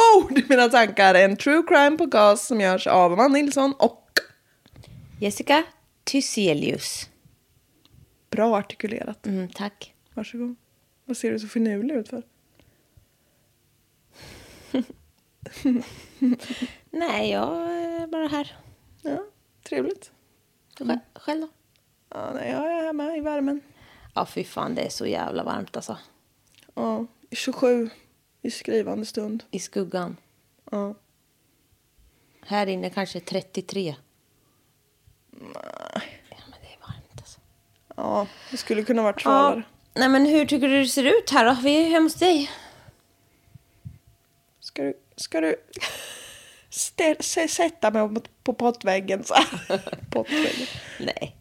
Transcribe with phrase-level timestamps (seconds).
[0.00, 4.10] Mord i mina tankar, en true crime podcast som görs av Amanda Nilsson och
[5.20, 5.62] Jessica
[6.04, 7.08] Thyselius.
[8.30, 9.26] bra artikulerat.
[9.26, 9.94] Mm, tack.
[10.14, 10.56] Varsågod.
[11.04, 12.22] Vad ser du så finurlig ut för?
[16.90, 18.56] Nej, jag är bara här.
[19.02, 19.24] Ja,
[19.62, 20.10] trevligt.
[20.78, 21.48] Själv, själv då?
[22.10, 23.60] Ja, nej, jag är hemma i värmen.
[24.14, 25.98] Ja, fy fan, det är så jävla varmt alltså.
[26.74, 27.90] Ja, i 27
[28.42, 29.44] i skrivande stund.
[29.50, 30.16] I skuggan.
[30.70, 30.94] Ja.
[32.46, 33.94] Här inne kanske 33.
[35.30, 35.52] Nej.
[36.30, 37.40] Ja, men det är varmt alltså.
[37.96, 39.62] ja, det skulle kunna varit svalare.
[39.94, 41.56] Nej, men hur tycker du det ser ut här då?
[41.62, 42.50] Vi är hemma hos dig.
[44.60, 45.56] Ska du, ska du
[46.70, 49.34] stä- sä- sätta mig på- pottväggen så
[50.10, 50.66] pottväggen.
[51.00, 51.36] Nej.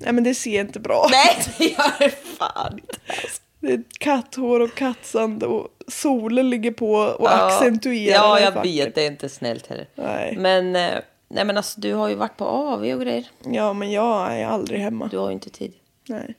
[0.00, 2.98] Nej, men det ser inte bra Nej, det gör det fan inte.
[3.08, 3.42] Alltså.
[3.60, 8.72] Det är katthår och kattsand och solen ligger på och accentuerar Ja, jag vackert.
[8.72, 8.94] vet.
[8.94, 9.86] Det är inte snällt heller.
[9.94, 10.36] Nej.
[10.36, 10.98] Men, eh,
[11.28, 13.28] nej, men alltså, du har ju varit på AV och grejer.
[13.44, 15.08] Ja, men jag är aldrig hemma.
[15.10, 15.72] Du har ju inte tid.
[16.08, 16.34] Nej.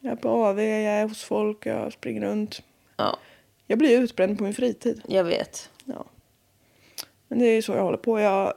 [0.00, 2.62] Jag är på AV, jag är hos folk, jag springer runt.
[2.96, 3.16] Ja,
[3.66, 5.02] Jag blir utbränd på min fritid.
[5.08, 5.70] jag vet.
[5.84, 6.04] Ja.
[7.28, 8.20] Men det är ju så jag håller på.
[8.20, 8.52] Jag,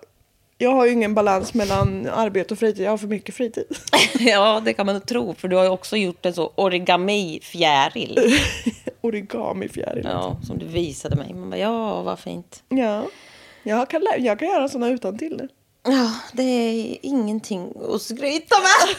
[0.61, 2.85] jag har ju ingen balans mellan arbete och fritid.
[2.85, 3.65] Jag har för mycket fritid.
[4.19, 5.33] Ja, det kan man tro.
[5.33, 8.19] För du har ju också gjort en så origami-fjäril.
[9.01, 10.05] Origami-fjäril.
[10.05, 11.33] Ja, som du visade mig.
[11.33, 12.63] Man bara, ja, vad fint.
[12.69, 13.07] Ja.
[13.63, 15.47] Jag kan, jag kan göra sådana utan till.
[15.83, 18.95] Ja, det är ingenting att skryta med.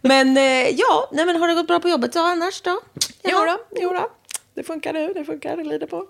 [0.00, 2.80] men eh, ja, nej, men har det gått bra på jobbet så annars då?
[3.24, 4.10] Jo då, jo då.
[4.54, 6.06] Det funkar nu, det funkar, det glider på.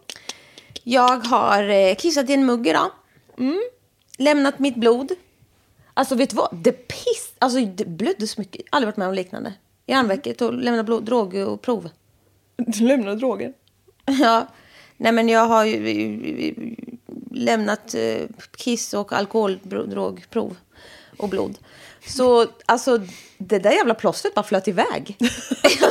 [0.82, 2.90] Jag har eh, kissat i en mugg idag.
[3.38, 3.60] Mm.
[4.16, 5.12] Lämnat mitt blod.
[5.94, 6.56] Alltså vet du vad?
[6.62, 7.34] Det piss...
[7.38, 8.62] Alltså det blödde så mycket.
[8.70, 9.52] Aldrig varit med om liknande.
[9.86, 11.88] I armvecket och lämnade blod, drog och prov.
[12.56, 13.52] Du lämnar droger.
[14.20, 14.46] Ja,
[14.96, 16.54] nej men jag har ju
[17.30, 18.22] lämnat eh,
[18.56, 20.56] kiss och alkoholdrogprov
[21.16, 21.58] och blod.
[22.06, 23.00] Så alltså
[23.38, 25.16] det där jävla plåstret bara flöt iväg.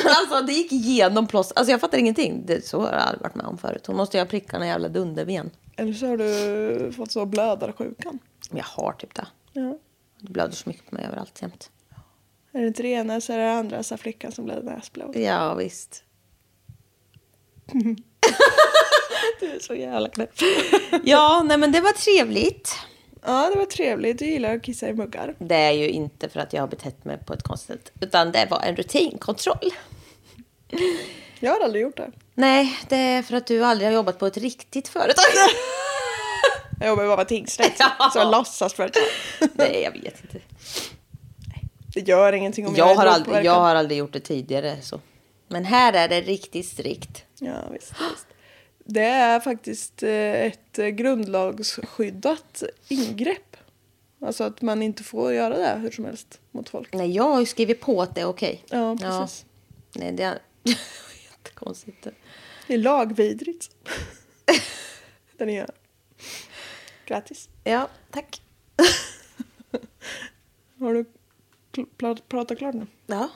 [0.06, 1.58] alltså det gick igenom plåstret.
[1.58, 2.44] Alltså jag fattar ingenting.
[2.46, 3.88] Det, så har jag aldrig varit med om förut.
[3.88, 5.50] Hon måste ju ha prickarna jävla dunderben.
[5.76, 8.20] Eller så har du fått så blödarsjukan.
[8.52, 9.28] Jag har typ det.
[9.54, 9.78] Ja.
[10.20, 11.72] Det blöder så mycket på mig överallt jämt.
[12.52, 15.16] Är det inte det ena så är det andra, sa flickan som blev näsblod.
[15.16, 16.04] Ja visst.
[19.40, 20.30] du är så jävla knäpp.
[21.04, 22.76] ja, nej men det var trevligt.
[23.22, 24.20] Ja, det var trevligt.
[24.20, 25.36] Du gillar att kissa i muggar.
[25.40, 27.92] Det är ju inte för att jag har betett mig på ett konstigt sätt.
[28.02, 29.72] Utan det var en rutinkontroll.
[31.40, 32.12] Jag har aldrig gjort det.
[32.38, 35.26] Nej, det är för att du aldrig har jobbat på ett riktigt företag.
[36.80, 37.74] Jag jobbar ju bara på tingsrätt.
[37.80, 38.10] Ja.
[38.14, 38.98] Så jag låtsas för att
[39.54, 40.40] Nej, jag vet inte.
[41.94, 44.82] det gör ingenting om Jag är har, aldrig, jag har aldrig gjort det tidigare.
[44.82, 45.02] Så.
[45.48, 47.24] Men här är det riktigt strikt.
[47.40, 48.28] Ja, visst, visst.
[48.86, 50.10] Det är faktiskt eh,
[50.46, 53.58] ett eh, grundlagsskyddat ingrepp.
[54.26, 56.94] Alltså att man inte får göra det hur som helst mot folk.
[56.94, 58.64] Nej, jag har ju skrivit på att det är okej.
[58.70, 59.46] Ja, precis.
[59.94, 60.40] Nej, det är
[61.32, 62.08] jättekonstigt.
[62.68, 63.70] Det är lagvidrigt.
[65.38, 65.68] Den är
[67.06, 67.50] Grattis.
[67.64, 68.42] Ja, tack.
[70.80, 71.06] Har du
[72.28, 72.88] pratat klart nu?
[73.08, 73.30] Ja.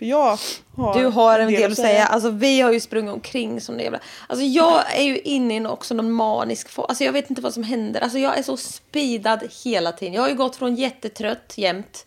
[0.00, 0.38] För jag
[0.76, 2.06] har Du har en del att säga.
[2.06, 4.00] Alltså vi har ju sprungit omkring som det jävla...
[4.26, 6.86] Alltså jag är ju inne i också någon manisk fas.
[6.88, 8.00] Alltså jag vet inte vad som händer.
[8.00, 10.14] Alltså jag är så speedad hela tiden.
[10.14, 12.06] Jag har ju gått från jättetrött jämt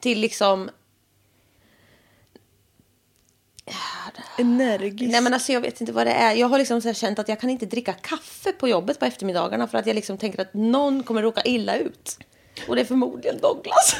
[0.00, 0.70] till liksom...
[4.38, 5.12] Energisk.
[5.12, 6.34] Nej men alltså jag vet inte vad det är.
[6.34, 9.68] Jag har liksom så känt att jag kan inte dricka kaffe på jobbet på eftermiddagarna
[9.68, 12.18] för att jag liksom tänker att någon kommer råka illa ut.
[12.68, 13.96] Och det är förmodligen Douglas.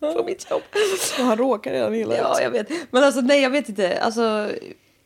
[0.00, 0.62] på mitt jobb.
[1.18, 2.42] Och han råkar redan illa Ja, ut.
[2.44, 2.68] jag vet.
[2.90, 4.00] Men alltså nej, jag vet inte.
[4.02, 4.50] Alltså,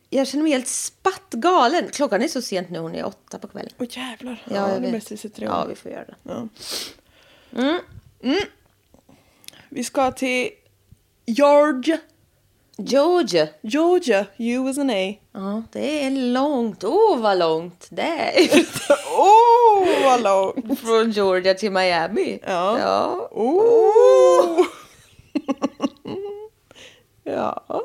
[0.09, 1.89] jag känner mig helt spattgalen.
[1.93, 3.71] Klockan är så sent nu, hon är åtta på kvällen.
[3.77, 4.43] Åh jävlar.
[4.49, 5.69] Ja, Ja, jag det är bäst vi sätter Ja, igång.
[5.69, 6.15] vi får göra det.
[6.23, 6.47] Ja.
[8.21, 8.39] Mm.
[9.69, 10.49] Vi ska till
[12.77, 13.47] Georgia.
[13.61, 14.25] Georgia.
[14.37, 15.19] Georgia, USA.
[15.31, 16.83] Ja, det är långt.
[16.83, 18.33] Åh, oh, vad långt det är.
[19.17, 20.79] Åh, oh, vad långt!
[20.79, 22.39] Från Georgia till Miami.
[22.47, 22.79] Ja.
[22.79, 23.29] ja.
[23.31, 24.65] Oh.
[27.23, 27.83] ja.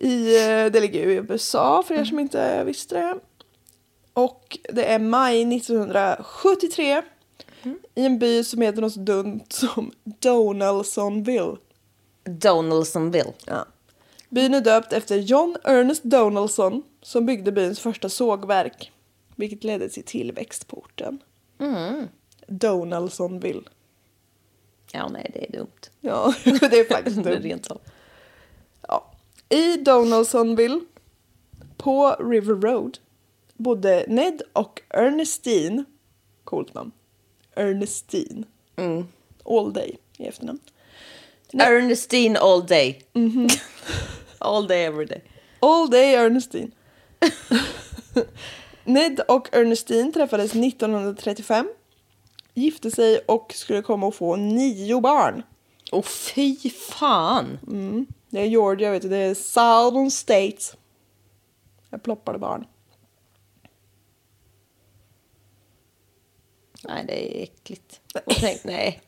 [0.00, 3.18] I, eh, det ligger ju i USA för er som inte visste det.
[4.12, 7.02] Och det är maj 1973
[7.94, 11.56] i en by som heter något dumt som Donaldsonville.
[12.24, 13.32] Donaldsonville.
[13.46, 13.66] Ja.
[14.30, 18.92] Byn är döpt efter John Ernest Donaldson som byggde byns första sågverk.
[19.36, 21.18] Vilket ledde till tillväxt på orten.
[22.46, 23.62] Donaldsonville.
[24.92, 25.90] Ja, nej, det är dumt.
[26.00, 27.42] Ja, det är faktiskt Det är dumt.
[27.42, 27.78] rent så.
[28.88, 29.12] Ja.
[29.48, 30.80] I Donaldsonville
[31.76, 32.98] på River Road
[33.54, 35.84] bodde Ned och Ernestine.
[36.44, 36.92] Coolt namn.
[37.54, 38.44] Ernestine.
[39.44, 40.58] All day i efternamn.
[41.52, 43.02] Ernestine all day.
[44.40, 45.22] all day, every day.
[45.60, 46.70] All day Ernestine.
[48.84, 51.68] Ned och Ernestine träffades 1935.
[52.54, 55.42] Gifte sig och skulle komma att få nio barn.
[55.92, 57.58] Och fy fan.
[58.30, 59.08] Det är Georgia, vet du.
[59.08, 60.76] Det är Southern States.
[61.90, 62.66] Jag ploppade barn.
[66.84, 68.00] Nej, det är äckligt.
[68.26, 69.00] Och tänk, nej.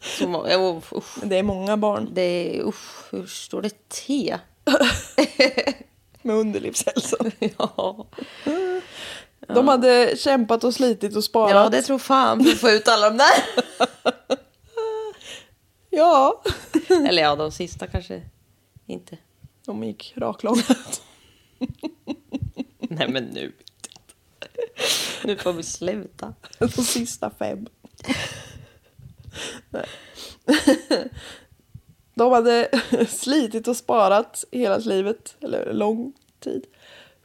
[0.00, 0.48] Så många,
[0.78, 1.18] usch, usch.
[1.24, 4.38] Det är många barn Det är, usch, hur står det T?
[6.22, 7.16] med underlivshälsa.
[7.58, 8.06] ja.
[9.46, 11.50] De hade kämpat och slitit och sparat.
[11.50, 13.44] ja, det tror fan för att få ut alla de där.
[15.94, 16.42] Ja.
[16.88, 18.22] Eller ja, de sista kanske
[18.86, 19.18] inte.
[19.66, 21.02] De gick raklångat.
[22.78, 23.52] Nej, men nu.
[25.24, 26.34] Nu får vi sluta.
[26.58, 27.66] De sista fem.
[29.70, 29.86] Nej.
[32.22, 32.68] De hade
[33.08, 36.66] slitit och sparat hela livet, eller lång tid,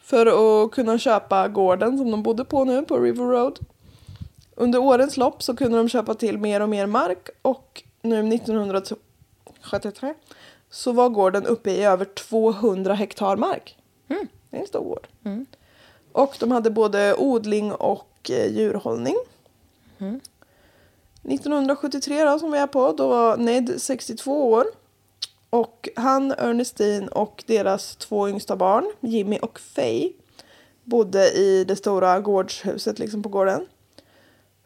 [0.01, 3.59] för att kunna köpa gården som de bodde på nu på River Road.
[4.55, 10.13] Under årens lopp så kunde de köpa till mer och mer mark och nu 1973
[10.69, 13.77] så var gården uppe i över 200 hektar mark.
[14.49, 15.07] Det är en stor gård.
[16.11, 19.15] Och de hade både odling och eh, djurhållning.
[21.23, 24.65] 1973 då, som vi är på, då var Ned 62 år.
[25.49, 30.11] Och han, Ernestine och deras två yngsta barn, Jimmy och Faye,
[30.83, 33.66] bodde i det stora gårdshuset liksom på gården.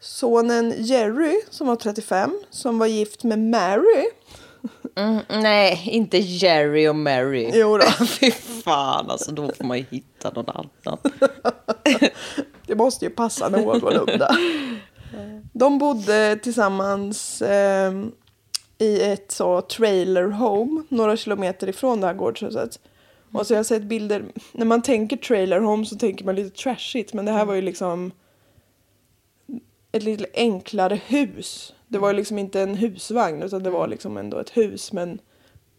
[0.00, 4.06] Sonen Jerry, som var 35, som var gift med Mary.
[4.96, 7.50] Mm, nej, inte Jerry och Mary.
[7.54, 8.04] Jo då.
[8.06, 10.98] Fy fan, alltså då får man ju hitta någon annan.
[12.66, 14.36] Det måste ju passa någorlunda.
[15.52, 17.92] De bodde tillsammans eh,
[18.82, 22.80] i ett så trailer home några kilometer ifrån det här gårdshuset.
[23.32, 26.62] Och så jag har sett bilder, när man tänker trailer home så tänker man lite
[26.62, 28.12] trashigt men det här var ju liksom
[29.92, 31.74] ett lite enklare hus.
[31.88, 35.18] Det var ju liksom inte en husvagn utan det var liksom ändå ett hus men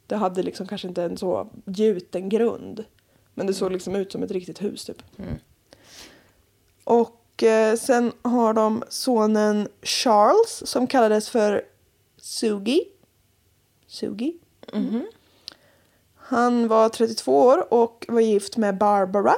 [0.08, 2.86] det hade liksom kanske inte en så gjuten grund.
[3.34, 5.04] Men det såg liksom ut som ett riktigt hus typ.
[6.84, 11.64] Och eh, sen har de sonen Charles som kallades för
[12.18, 12.93] Sugi.
[13.94, 14.34] Sugi.
[16.16, 19.36] Han var 32 år och var gift med Barbara.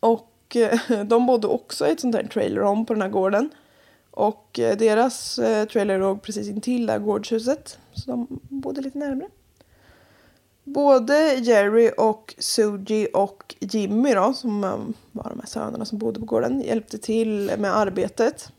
[0.00, 3.50] Och eh, de bodde också i ett sånt här trailerhome på den här gården.
[4.10, 7.78] Och eh, deras eh, trailer låg precis intill det här gårdshuset.
[7.92, 9.28] Så de bodde lite närmare.
[10.64, 14.60] Både Jerry och Suji och Jimmy då, som
[15.12, 18.52] var de här sönerna som bodde på gården, hjälpte till med arbetet.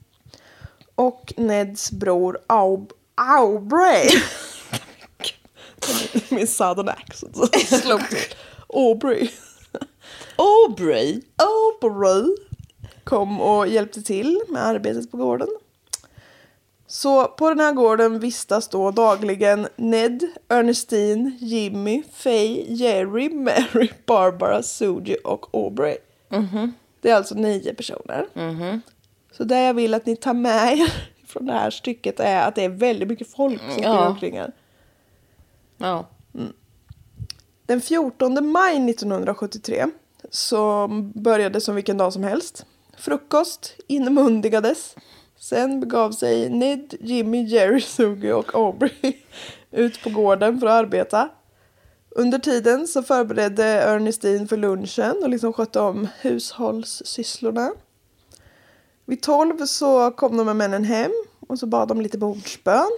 [0.96, 4.10] Och Neds bror Aub Aubrey.
[6.30, 7.38] Min southern accent.
[8.70, 9.30] Aubrey.
[10.38, 11.22] Aubrey.
[11.38, 12.36] Aubrey
[13.04, 15.48] kom och hjälpte till med arbetet på gården.
[16.88, 24.64] Så på den här gården vistas då dagligen Ned, Ernestine, Jimmy, Faye, Jerry, Mary, Barbara,
[24.64, 25.98] Suji och Aubrey.
[27.02, 28.26] Det är alltså nio personer.
[29.32, 30.94] Så det jag vill att ni tar med er
[31.28, 34.08] från det här stycket är att det är väldigt mycket folk som springer Ja.
[34.08, 34.52] omkring här.
[35.78, 36.08] Ja.
[36.34, 36.54] Mm.
[37.66, 39.86] Den 14 maj 1973
[40.30, 42.66] så började som vilken dag som helst.
[42.98, 44.96] Frukost inmundigades.
[45.40, 49.18] Sen begav sig Ned, Jimmy, Jerry, Sugi och Aubrey
[49.72, 51.30] ut på gården för att arbeta.
[52.10, 57.72] Under tiden så förberedde Ernestine för lunchen och liksom skötte om hushållssysslorna.
[59.06, 61.12] Vid tolv så kom de med männen hem
[61.48, 62.90] och så bad de lite bordsbön.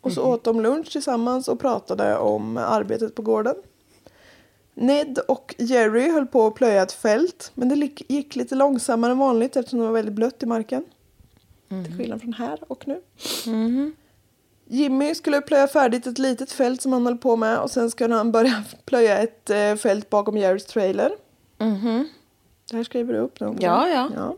[0.00, 3.54] Och så åt de lunch tillsammans och pratade om arbetet på gården.
[4.74, 9.18] Ned och Jerry höll på att plöja ett fält men det gick lite långsammare än
[9.18, 10.84] vanligt eftersom det var väldigt blött i marken.
[11.68, 13.00] Till skillnad från här och nu.
[14.66, 18.14] Jimmy skulle plöja färdigt ett litet fält som han höll på med och sen skulle
[18.14, 21.12] han börja plöja ett eh, fält bakom Jerrys trailer.
[22.70, 23.56] Det här skriver du upp nu.
[23.60, 24.10] Ja, ja.
[24.14, 24.36] ja.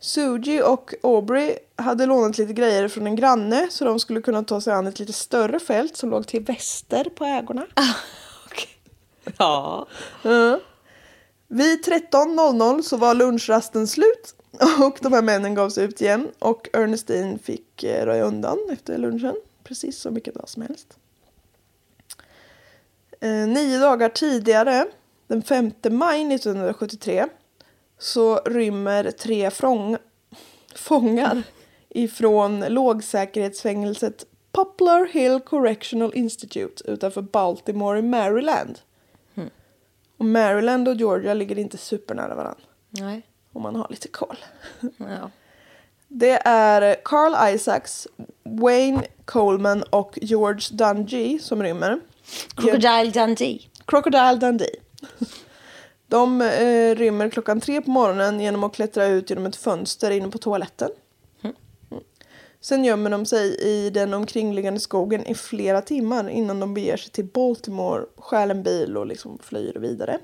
[0.00, 4.60] Suji och Aubrey hade lånat lite grejer från en granne så de skulle kunna ta
[4.60, 7.66] sig an ett lite större fält som låg till väster på ägorna.
[7.78, 7.94] Ja.
[9.38, 9.86] Ja.
[11.48, 14.34] Vid 13.00 så var lunchrasten slut
[14.80, 18.98] och de här männen gav sig ut igen och Ernestine fick eh, röja undan efter
[18.98, 19.34] lunchen.
[19.64, 20.98] Precis som vilken dag som helst.
[23.20, 24.86] Eh, nio dagar tidigare,
[25.26, 27.26] den 5 maj 1973,
[27.98, 29.96] så rymmer tre frång-
[30.74, 31.42] fångar
[31.88, 38.78] ifrån lågsäkerhetsfängelset Poplar Hill Correctional Institute utanför Baltimore i Maryland.
[40.16, 42.60] Och Maryland och Georgia ligger inte supernära varandra.
[42.90, 43.22] Nej.
[43.52, 44.36] Om man har lite koll.
[44.96, 45.30] Ja.
[46.08, 48.08] Det är Carl Isaacs,
[48.42, 52.00] Wayne Coleman och George Dungey som rymmer.
[52.56, 53.60] Crocodile Dundee.
[53.84, 54.76] Crocodile Dundee.
[56.08, 60.28] De eh, rymmer klockan tre på morgonen genom att klättra ut genom ett fönster inne
[60.28, 60.90] på toaletten.
[61.42, 61.56] Mm.
[62.60, 67.12] Sen gömmer de sig i den omkringliggande skogen i flera timmar innan de beger sig
[67.12, 70.18] till Baltimore, stjäl en bil och liksom flyr vidare.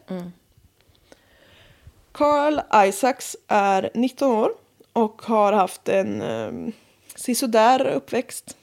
[2.12, 4.52] Carl Isaacs är 19 år
[4.92, 6.72] och har haft en um,
[7.14, 8.56] sisådär uppväxt.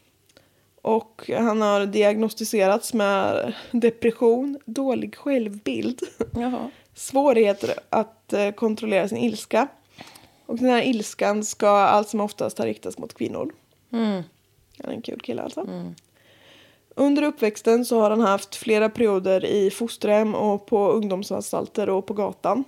[0.81, 5.99] Och han har diagnostiserats med depression, dålig självbild,
[6.31, 6.69] Jaha.
[6.93, 9.67] Svårigheter att eh, kontrollera sin ilska.
[10.45, 13.53] Och den här ilskan ska allt som oftast ha riktats mot kvinnor.
[13.91, 14.23] Mm.
[14.77, 15.67] Han är en kul kille alltså.
[16.95, 22.13] Under uppväxten så har han haft flera perioder i fosterhem och på ungdomsanstalter och på
[22.13, 22.63] gatan.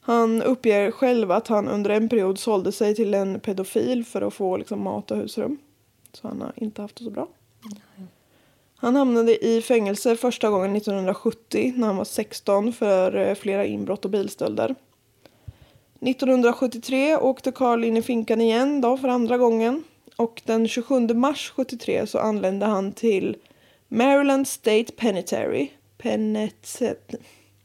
[0.00, 4.34] Han uppger själv att han under en period sålde sig till en pedofil för att
[4.34, 5.58] få liksom, mat och husrum.
[6.12, 7.28] Så han har inte haft det så bra.
[8.82, 14.04] Han hamnade i fängelse första gången 1970 när han var 16 för eh, flera inbrott
[14.04, 14.74] och bilstölder.
[16.00, 19.84] 1973 åkte Carl in i finkan igen då för andra gången.
[20.16, 23.36] Och den 27 mars 73 så anlände han till
[23.88, 25.68] Maryland State Penitentiary.
[25.98, 26.82] Penet...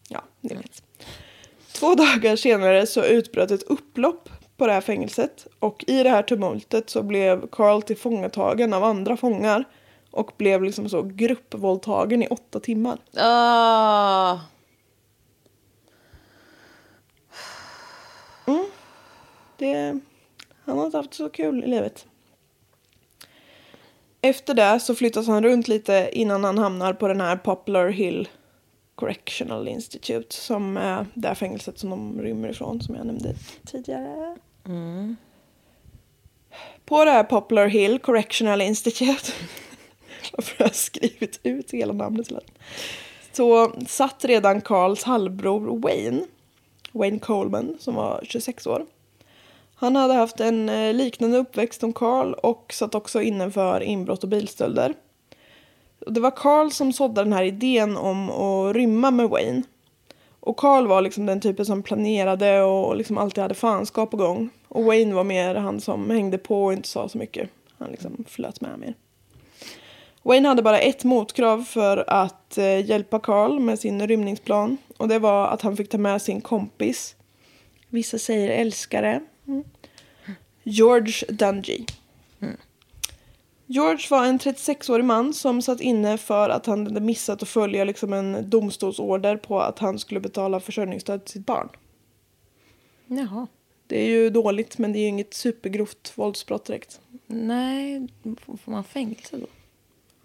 [0.10, 0.84] Ja, ni vet.
[1.72, 5.48] Två dagar senare så utbröt ett upplopp på det här fängelset.
[5.60, 9.66] Och i det här tumultet så blev Carl tillfångatagen av andra fångar.
[10.18, 13.00] Och blev liksom så gruppvåldtagen i åtta timmar.
[13.16, 14.40] Ah.
[19.58, 20.00] Det,
[20.66, 22.06] han har inte haft så kul i livet.
[24.22, 28.30] Efter det så flyttas han runt lite innan han hamnar på den här Poplar Hill
[28.96, 33.34] Correctional Institute som är det fängelset som de rymmer ifrån som jag nämnde
[33.66, 34.38] tidigare.
[36.86, 39.32] På det här Poplar Hill Correctional Institute
[40.38, 42.56] varför har jag skrivit ut hela namnet hela tiden?
[43.32, 46.22] Så satt redan Karls halvbror Wayne,
[46.92, 48.86] Wayne Coleman, som var 26 år.
[49.76, 54.24] Han hade haft en eh, liknande uppväxt som Karl och satt också inne för inbrott
[54.24, 54.94] och bilstölder.
[56.08, 59.64] Det var Karl som sådde den här idén om att rymma med Wayne.
[60.40, 64.50] Och Karl var liksom den typen som planerade och liksom alltid hade fanskap på gång.
[64.68, 67.50] Och Wayne var mer han som hängde på och inte sa så mycket.
[67.78, 68.94] Han liksom flöt med mer.
[70.28, 74.78] Wayne hade bara ett motkrav för att eh, hjälpa Carl med sin rymningsplan.
[74.98, 77.16] Och det var att han fick ta med sin kompis.
[77.90, 79.22] Vissa säger älskare.
[79.48, 79.64] Mm.
[80.64, 81.86] George Dungey.
[83.66, 87.84] George var en 36-årig man som satt inne för att han hade missat att följa
[87.84, 91.70] liksom en domstolsorder på att han skulle betala försörjningsstöd till sitt barn.
[93.06, 93.48] Jaha.
[93.88, 97.02] Det är ju dåligt men det är ju inget supergrovt våldsbrott direkt.
[97.28, 98.08] Nej,
[98.64, 99.48] får man fängelse då?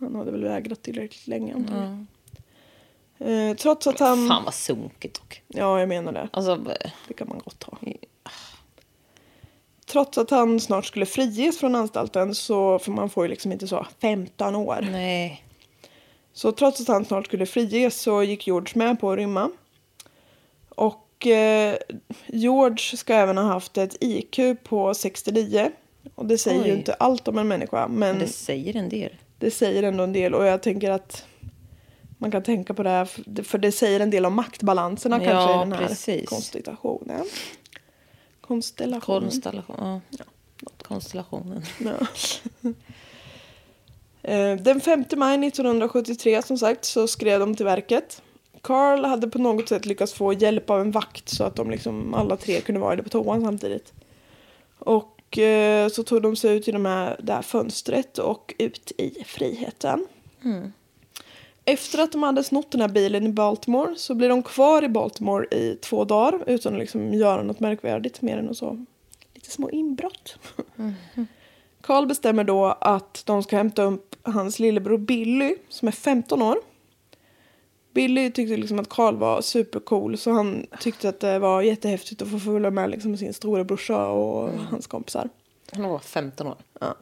[0.03, 2.07] Han hade väl vägrat tillräckligt länge antagligen.
[3.19, 4.29] Eh, trots att han...
[4.29, 5.43] Fan vad sunkigt dock.
[5.49, 6.29] Ja, jag menar det.
[6.33, 7.79] Alltså, eh, Det kan man gott ha.
[9.87, 13.69] Trots att han snart skulle friges från anstalten så, för man får ju liksom inte
[13.69, 14.89] så 15 år.
[14.91, 15.45] nej.
[16.35, 19.51] Så trots att han snart skulle friges så gick George med på att rymma.
[20.69, 21.77] Och eh,
[22.27, 25.71] George ska även ha haft ett IQ på 69.
[26.15, 26.79] Och det säger ju Oj.
[26.79, 27.89] inte allt om en människa.
[27.89, 28.27] Men Men det...
[28.27, 29.13] säger en del.
[29.51, 30.35] Säger ändå en del.
[30.35, 31.25] Och jag tänker att
[32.19, 33.05] man kan tänka på det här.
[33.43, 36.29] för- det säger en del om maktbalanserna Ja, kanske i den här precis.
[36.29, 37.25] konstellationen.
[38.41, 39.23] Konstellationen.
[39.23, 40.01] Konstellation.
[40.11, 40.25] Ja.
[40.83, 41.63] Konstellationen.
[41.79, 41.93] Ja.
[44.23, 48.23] Eh, Den 5 maj 1973 som sagt så skrev de till verket.
[48.61, 52.15] Carl hade på något sätt lyckats få hjälp av en vakt så att de liksom
[52.15, 53.93] alla tre kunde vara det på toan samtidigt.
[54.79, 58.93] Och eh, så tog de sig ut genom det här, det här fönstret och ut
[58.99, 60.07] i friheten.
[61.65, 64.89] Efter att de hade snott den här bilen i Baltimore så blir de kvar i
[64.89, 68.85] Baltimore i två dagar utan att liksom göra något märkvärdigt mer än att så
[69.35, 70.39] lite små inbrott.
[71.81, 76.57] Carl bestämmer då att de ska hämta upp hans lillebror Billy som är 15 år.
[77.93, 82.31] Billy tyckte liksom att Carl var supercool så han tyckte att det var jättehäftigt att
[82.31, 85.29] få följa med liksom sin storebrorsa och hans kompisar.
[85.73, 86.57] Han var 15 år.
[86.81, 86.97] Ja.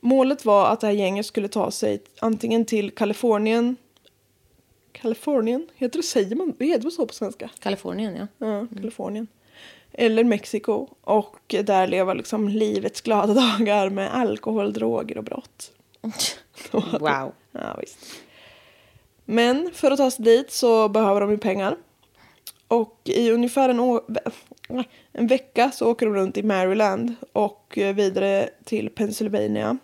[0.00, 3.76] Målet var att det här gänget skulle ta sig antingen till Kalifornien.
[4.92, 5.68] Kalifornien?
[5.74, 7.50] Heter det, säger man, det heter så på svenska?
[7.58, 8.46] Kalifornien, ja.
[8.46, 9.26] Ja, Kalifornien.
[9.92, 10.88] Eller Mexiko.
[11.00, 15.72] Och där leva liksom livets glada dagar med alkohol, droger och brott.
[17.00, 17.32] Wow.
[17.52, 17.98] Ja, visst.
[19.24, 21.76] Men för att ta sig dit så behöver de ju pengar.
[22.68, 24.04] Och i ungefär en, å-
[25.12, 29.78] en vecka så åker de runt i Maryland och vidare till Pennsylvania.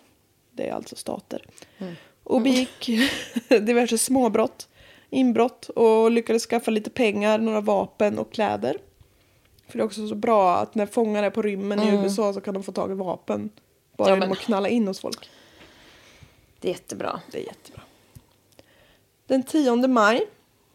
[0.51, 1.45] Det är alltså stater.
[2.23, 2.89] Och begick
[3.47, 4.67] diverse småbrott,
[5.09, 8.77] inbrott och lyckades skaffa lite pengar, några vapen och kläder.
[9.67, 12.41] För det är också så bra att när fångar är på rymmen i USA så
[12.41, 13.49] kan de få tag i vapen.
[13.97, 15.29] Bara Ja, genom att knalla in hos folk.
[16.59, 17.21] Det är jättebra.
[17.31, 17.81] Det är jättebra.
[19.29, 20.21] Den 10 maj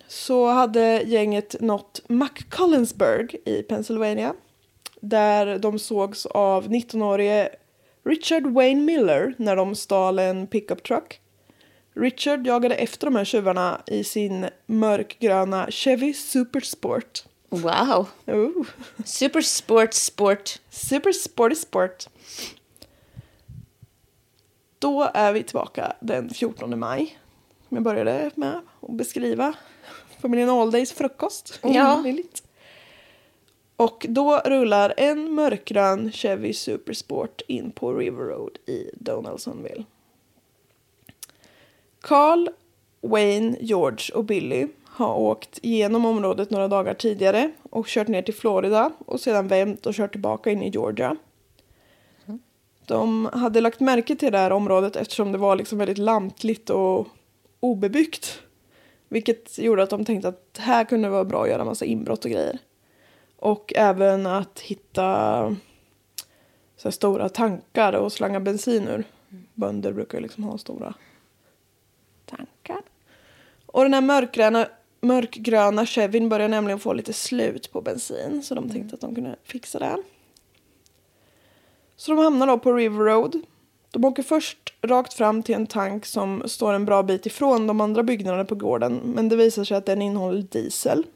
[0.08, 4.34] så hade gänget nått McCullensburg i Pennsylvania.
[5.00, 7.48] Där de sågs av 19-årige
[8.04, 11.20] Richard Wayne Miller när de stal en pickup truck.
[11.94, 17.24] Richard jagade efter de här tjuvarna i sin mörkgröna Chevy Super Sport.
[17.48, 18.06] Wow.
[18.26, 18.66] Oh.
[19.04, 20.58] Super sport sport.
[20.70, 22.06] Super Sporty Sport.
[24.78, 27.18] Då är vi tillbaka den 14 maj.
[27.74, 29.54] Som jag började med att beskriva.
[30.20, 31.60] Familjen Alldays frukost.
[31.62, 32.04] Ja.
[33.76, 39.84] Och då rullar en mörkgrön Chevy Super Sport in på River Road i Donaldsonville.
[42.00, 42.48] Carl,
[43.00, 48.34] Wayne, George och Billy har åkt igenom området några dagar tidigare och kört ner till
[48.34, 51.16] Florida och sedan vänt och kört tillbaka in i Georgia.
[52.86, 57.08] De hade lagt märke till det här området eftersom det var liksom väldigt lantligt och
[57.64, 58.42] obebyggt.
[59.08, 62.24] Vilket gjorde att de tänkte att här kunde det vara bra att göra massa inbrott
[62.24, 62.58] och grejer.
[63.36, 65.56] Och även att hitta
[66.76, 69.04] så här stora tankar och slanga bensin ur.
[69.54, 70.94] Bönder brukar ju liksom ha stora
[72.26, 72.82] tankar.
[73.66, 74.68] Och den här mörkgröna,
[75.00, 78.42] mörkgröna Chevyn börjar nämligen få lite slut på bensin.
[78.42, 80.02] Så de tänkte att de kunde fixa det.
[81.96, 83.40] Så de hamnar då på River Road.
[83.90, 87.80] De åker först rakt fram till en tank som står en bra bit ifrån de
[87.80, 89.00] andra byggnaderna på gården.
[89.04, 91.06] Men det visar sig att den innehåller diesel.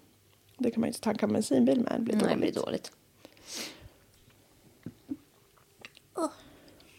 [0.59, 1.93] Det kan man ju inte tanka en bensinbil med.
[1.99, 2.55] Det blir Nej, det dåligt.
[2.55, 2.93] blir dåligt.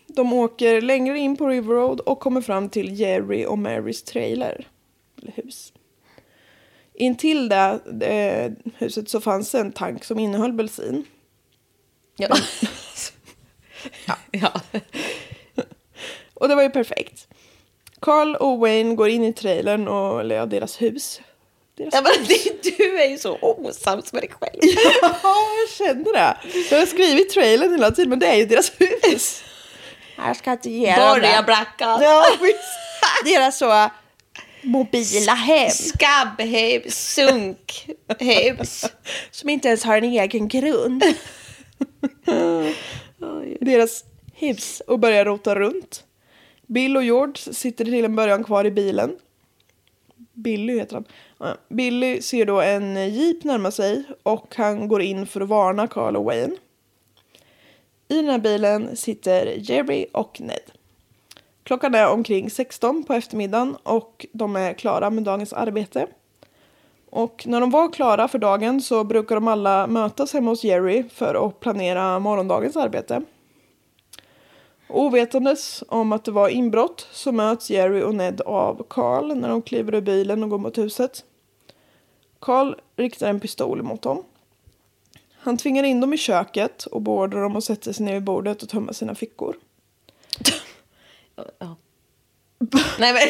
[0.08, 4.68] De åker längre in på River Road och kommer fram till Jerry och Marys trailer.
[5.22, 5.74] Eller hus.
[6.94, 11.06] Intill det eh, huset så fanns en tank som innehöll bensin.
[12.16, 12.36] Ja.
[14.06, 14.16] ja.
[14.32, 14.62] ja.
[16.40, 17.28] Och det var ju perfekt.
[18.02, 21.22] Carl och Wayne går in i trailern och eller ja, deras hus.
[21.78, 24.60] Deras ja men det, du är ju så osams med dig själv.
[25.02, 26.38] Ja, jag känner det.
[26.72, 29.44] Jag har skrivit trailern hela tiden, men det är ju deras hus.
[30.26, 32.00] Jag ska inte ge Börja bracka.
[32.02, 32.26] Ja.
[33.26, 33.90] Deras så
[34.62, 35.70] mobila hem.
[35.70, 38.86] Skabbhus, sunkhus.
[39.32, 41.04] Som inte ens har en egen grund.
[43.62, 44.04] Deras
[44.36, 46.04] hus och börjar rota runt.
[46.70, 49.18] Bill och George sitter till en början kvar i bilen.
[50.34, 51.04] Billy heter
[51.38, 51.58] han.
[51.68, 56.16] Billy ser då en jeep närma sig och han går in för att varna Carl
[56.16, 56.56] och Wayne.
[58.08, 60.72] I den här bilen sitter Jerry och Ned.
[61.64, 66.08] Klockan är omkring 16 på eftermiddagen och de är klara med dagens arbete.
[67.10, 71.04] Och när de var klara för dagen så brukar de alla mötas hemma hos Jerry
[71.10, 73.22] för att planera morgondagens arbete.
[74.90, 79.62] Ovetandes om att det var inbrott så möts Jerry och Ned av Carl när de
[79.62, 81.24] kliver ur bilen och går mot huset.
[82.40, 84.24] Carl riktar en pistol mot dem.
[85.40, 88.64] Han tvingar in dem i köket och beordrar dem att sätta sig ner vid bordet
[88.64, 89.56] och tömma sina fickor.
[91.60, 91.76] Ja.
[93.00, 93.28] nej, men,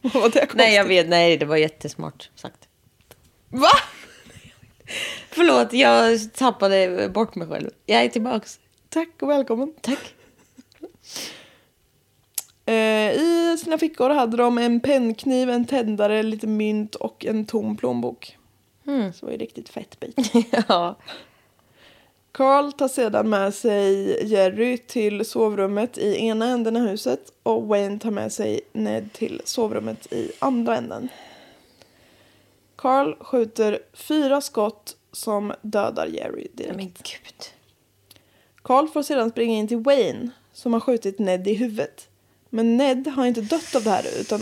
[0.00, 0.54] Vad var det konstigt?
[0.54, 1.08] nej, jag vet.
[1.08, 2.68] Nej, det var jättesmart sagt.
[3.48, 3.70] Va?
[5.30, 7.70] Förlåt, jag tappade bort mig själv.
[7.86, 8.60] Jag är tillbaks.
[8.88, 9.72] Tack och välkommen.
[9.80, 10.14] Tack.
[12.66, 17.76] Eh, I sina fickor hade de en pennkniv, en tändare, lite mynt och en tom
[17.76, 18.38] plånbok.
[18.86, 19.12] Mm.
[19.12, 20.32] Så det var ju riktigt fett bit.
[20.68, 20.96] ja.
[22.32, 27.98] Carl tar sedan med sig Jerry till sovrummet i ena änden av huset och Wayne
[27.98, 31.08] tar med sig Ned till sovrummet i andra änden.
[32.76, 36.76] Carl skjuter fyra skott som dödar Jerry direkt.
[36.76, 37.44] Men gud.
[38.62, 42.08] Carl får sedan springa in till Wayne som har skjutit Ned i huvudet.
[42.50, 44.40] Men Ned har inte dött av det här utan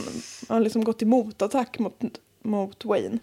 [0.49, 2.01] har liksom gått i motattack mot,
[2.43, 3.19] mot Wayne.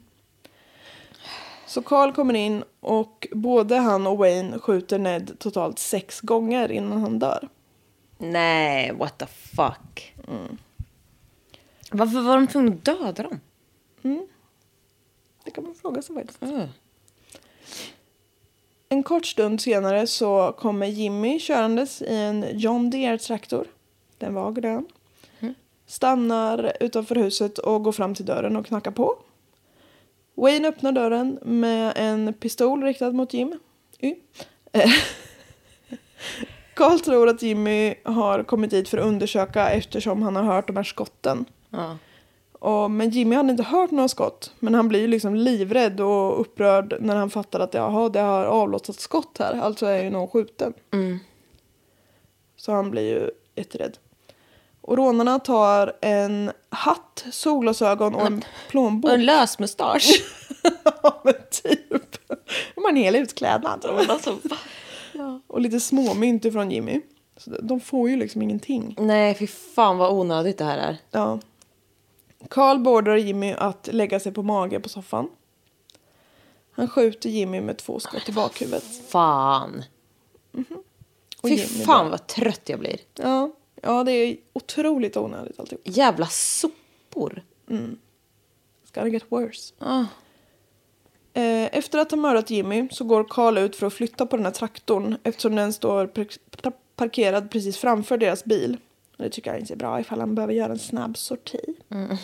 [1.66, 7.02] Så Carl kommer in och både han och Wayne skjuter Ned totalt sex gånger innan
[7.02, 7.50] han dör.
[8.18, 10.14] Nej, what the fuck.
[11.92, 13.40] Varför var de tvungna att döda dem?
[15.44, 16.42] Det kan man fråga sig faktiskt.
[16.42, 16.68] Mm.
[18.90, 23.68] En kort stund senare så kommer Jimmy körandes i en John Deere-traktor.
[24.18, 24.88] Den var grön.
[25.86, 29.16] Stannar utanför huset och går fram till dörren och knackar på.
[30.36, 33.60] Wayne öppnar dörren med en pistol riktad mot Jim.
[34.00, 34.16] Y.
[36.74, 40.76] Carl tror att Jimmy har kommit dit för att undersöka eftersom han har hört de
[40.76, 41.46] här skotten.
[41.70, 41.98] Ja.
[42.60, 44.52] Och, men Jimmy hade inte hört några skott.
[44.60, 48.46] Men han blir ju liksom livrädd och upprörd när han fattar att jaha, det har
[48.46, 49.54] avlossats skott här.
[49.62, 50.74] Alltså är ju någon skjuten.
[52.56, 53.98] Så han blir ju jätterädd.
[54.82, 59.10] Och rånarna tar en hatt, solglasögon och en plånbok.
[59.12, 60.24] Och en lös mustasch.
[61.04, 62.28] Ja, men typ.
[62.76, 63.86] De har en hel utklädnad.
[64.10, 64.38] alltså,
[65.48, 67.02] Och lite småmynt ifrån Jimmy.
[67.38, 68.96] Så de får ju liksom ingenting.
[69.00, 70.98] Nej, fy fan vad onödigt det här är.
[71.12, 71.40] Ja.
[72.48, 75.28] Carl beordrar Jimmy att lägga sig på mage på soffan.
[76.72, 78.84] Han skjuter Jimmy med två skott i bakhuvudet.
[79.10, 79.84] Fan.
[81.42, 82.12] Och Fy Jimmy fan dör.
[82.12, 83.00] vad trött jag blir.
[83.16, 85.82] Ja, ja, det är otroligt onödigt alltihop.
[85.86, 87.44] Jävla sopor.
[87.68, 87.96] It's
[88.94, 89.74] gonna get worse.
[89.80, 90.00] Ah.
[91.34, 94.46] Eh, Efter att ha mördat Jimmy så går Carl ut för att flytta på den
[94.46, 98.78] här traktorn eftersom den står par- parkerad precis framför deras bil.
[99.20, 101.60] Det tycker han inte är bra ifall han behöver göra en snabb sorti.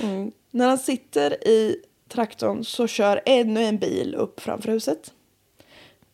[0.00, 0.32] Mm.
[0.50, 1.76] När han sitter i
[2.08, 5.12] traktorn så kör ännu en bil upp framför huset.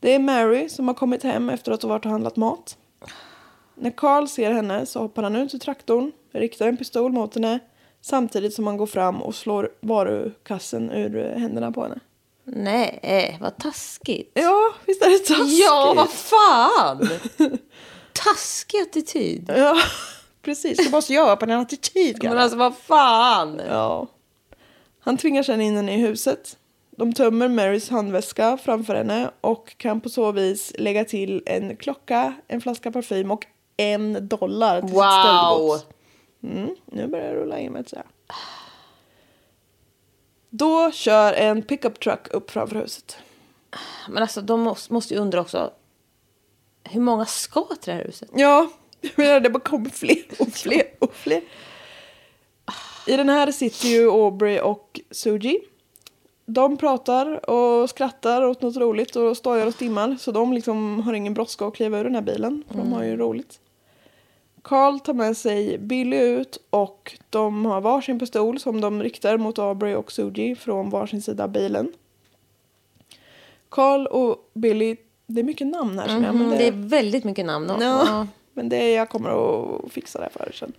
[0.01, 2.77] Det är Mary som har kommit hem efter att ha varit och handlat mat.
[3.75, 7.59] När Carl ser henne så hoppar han ut ur traktorn, riktar en pistol mot henne
[8.01, 12.01] samtidigt som han går fram och slår varukassen ur händerna på henne.
[12.45, 14.31] Nej, vad taskigt.
[14.35, 15.59] Ja, visst är det taskigt?
[15.61, 17.09] Ja, vad fan!
[18.13, 19.53] Taskig attityd.
[19.57, 19.77] Ja,
[20.43, 20.79] precis.
[20.79, 22.19] Du måste göra på din attityd.
[22.25, 23.61] Men alltså vad fan.
[23.69, 24.07] Ja.
[25.01, 26.57] Han tvingar sedan in henne i huset.
[26.97, 32.35] De tömmer Marys handväska framför henne och kan på så vis lägga till en klocka,
[32.49, 33.47] en flaska parfym och
[33.77, 35.03] en dollar till sitt Wow.
[35.25, 35.87] stöldgods.
[36.43, 38.03] Mm, nu börjar det rulla in med säga.
[40.51, 43.17] Då kör en pickup truck upp framför huset.
[44.09, 45.71] Men alltså de måste, måste ju undra också.
[46.85, 48.31] Hur många ska till det här huset?
[48.35, 48.71] Ja,
[49.17, 51.43] det bara kommer fler och fler och fler.
[53.07, 55.61] I den här sitter ju Aubrey och Suji.
[56.47, 60.17] De pratar och skrattar åt något roligt och stojar och stimmar.
[60.21, 62.65] Så de liksom har ingen brådska att kliva ur den här bilen.
[62.69, 63.61] För de har ju roligt.
[64.63, 69.59] Carl tar med sig Billy ut och de har varsin pistol som de riktar mot
[69.59, 71.93] Aubrey och Suji från varsin sida av bilen.
[73.69, 74.97] Carl och Billy,
[75.35, 76.35] det är mycket namn här känner jag.
[76.35, 77.71] men Mm, det är väldigt mycket namn.
[77.71, 78.27] och- Ja, Ja.
[78.55, 79.31] men det jag kommer
[79.85, 80.73] att fixa det för er sen.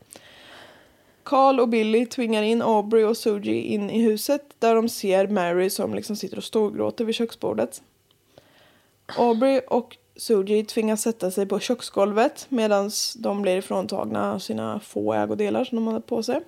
[1.23, 5.69] Carl och Billy tvingar in Aubrey och Suji in i huset där de ser Mary
[5.69, 7.81] som liksom sitter och storgråter vid köksbordet.
[9.17, 15.63] Aubrey och Suji tvingas sätta sig på köksgolvet medan de blir ifråntagna sina få ägodelar
[15.65, 16.39] som de hade på sig.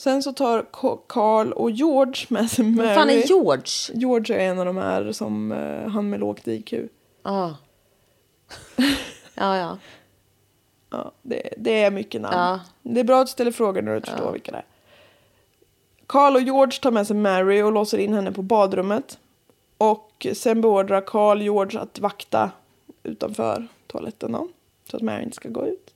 [0.00, 0.66] Sen så tar
[1.06, 2.86] Carl och George med sig Mary.
[2.86, 3.64] Vad fan är George?
[3.94, 6.74] George är en av de här som eh, han med lågt IQ.
[7.22, 7.56] Ja.
[9.34, 9.78] ja, ja.
[10.90, 12.36] Ja, det, det är mycket namn.
[12.36, 12.60] Ja.
[12.82, 14.64] Det är bra att du ställer frågor när du förstår vilka det är.
[16.06, 19.18] Carl och George tar med sig Mary och låser in henne på badrummet.
[19.78, 22.50] Och sen beordrar Carl George att vakta
[23.02, 24.48] utanför toaletten då,
[24.90, 25.89] Så att Mary inte ska gå ut.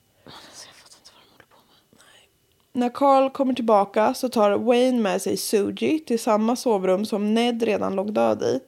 [2.77, 7.63] När Carl kommer tillbaka så tar Wayne med sig Suji till samma sovrum som Ned
[7.63, 8.61] redan låg död i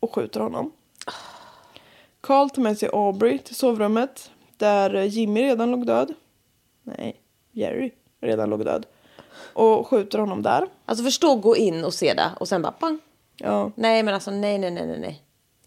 [0.00, 0.72] och skjuter honom.
[2.20, 6.14] Carl tar med sig Aubrey till sovrummet där Jimmy redan låg död.
[6.82, 8.86] Nej, Jerry redan låg död.
[9.52, 10.68] Och skjuter honom där.
[10.86, 12.98] Alltså förstå gå in och se det och sen bara pang.
[13.36, 13.70] Ja.
[13.74, 15.22] Nej men alltså nej nej nej nej.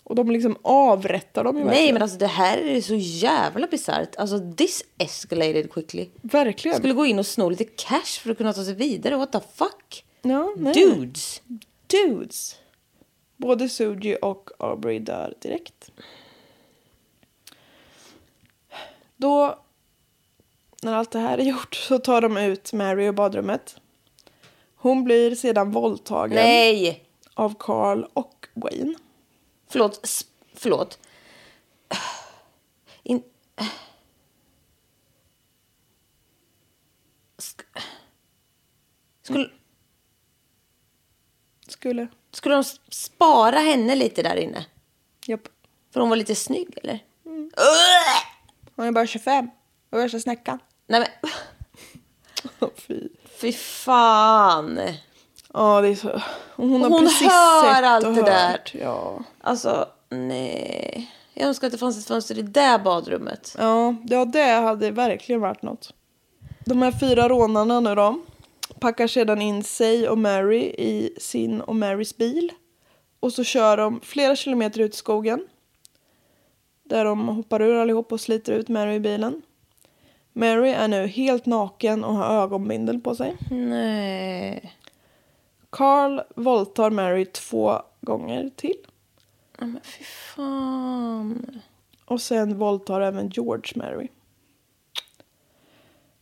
[0.08, 1.94] Och de liksom avrättar dem ju Nej verkligen.
[1.94, 4.16] men alltså det här är så jävla bisarrt.
[4.16, 6.10] Alltså this escalated quickly.
[6.22, 6.78] Verkligen.
[6.78, 9.18] Skulle gå in och sno lite cash för att kunna ta sig vidare.
[9.18, 10.06] What the fuck?
[10.22, 10.74] Ja, nej.
[10.74, 11.42] Dudes.
[11.88, 12.56] Dudes.
[13.38, 15.92] Både Suji och Aubrey dör direkt.
[19.18, 19.60] Då,
[20.82, 23.76] när allt det här är gjort, så tar de ut Mary ur badrummet.
[24.76, 27.04] Hon blir sedan våldtagen Nej.
[27.34, 28.96] av Carl och Wayne.
[29.76, 30.26] Förlåt.
[30.54, 31.00] Förlåt.
[33.04, 33.24] In...
[37.38, 37.82] Sk-
[39.22, 39.50] Skulle,
[41.68, 42.08] Skulle.
[42.32, 44.66] skulle de spara henne lite där inne?
[45.26, 45.42] Japp.
[45.92, 47.00] För hon var lite snygg eller?
[48.76, 49.50] Hon är bara 25.
[49.90, 50.60] Och värsta snäckan.
[50.88, 51.32] Nej men,
[52.76, 53.10] Fy.
[53.42, 54.80] fy fan.
[55.58, 56.10] Ja, det är så.
[56.56, 58.52] Och hon har Hon precis hör sett allt och det där.
[58.52, 58.74] hört.
[58.82, 59.20] Ja.
[59.42, 61.12] Alltså, nej.
[61.34, 63.56] Jag önskar att det fanns ett fönster i det där badrummet.
[63.60, 65.94] Ja, ja, det hade verkligen varit något.
[66.66, 68.20] De här fyra rånarna nu då
[68.80, 72.52] packar sedan in sig och Mary i sin och Marys bil.
[73.20, 75.48] Och så kör de flera kilometer ut i skogen.
[76.84, 79.42] Där de hoppar ur allihop och sliter ut Mary i bilen.
[80.34, 83.38] Mary är nu helt naken och har ögonbindel på sig.
[83.52, 84.75] Nej.
[85.76, 88.78] Carl våldtar Mary två gånger till.
[89.60, 91.62] Ja, Men fy fan.
[92.06, 94.08] Och sen våldtar även George Mary.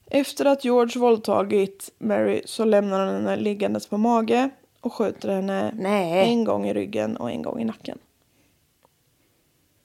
[0.06, 4.50] Efter att George våldtagit Mary så lämnar han henne liggandes på mage
[4.82, 6.30] och skjuter henne Nej.
[6.30, 7.98] en gång i ryggen och en gång i nacken.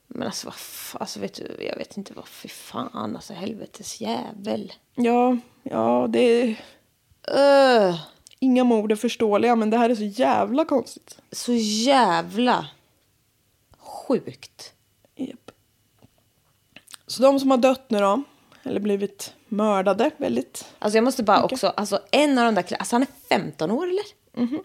[0.07, 0.57] Men alltså vad
[1.01, 4.73] alltså vet du, jag vet inte vad, fy fan, alltså helvetes jävel.
[4.95, 6.57] Ja, ja, det.
[7.29, 8.01] Öh,
[8.39, 11.19] Inga mord är förståeliga men det här är så jävla konstigt.
[11.33, 12.67] så jävla
[13.79, 14.73] sjukt.
[15.17, 15.51] Japp.
[17.07, 18.23] Så de som har dött nu då,
[18.63, 20.65] eller blivit mördade väldigt.
[20.79, 21.53] Alltså jag måste bara Mycket.
[21.53, 24.05] också, alltså en av de där alltså han är 15 år eller?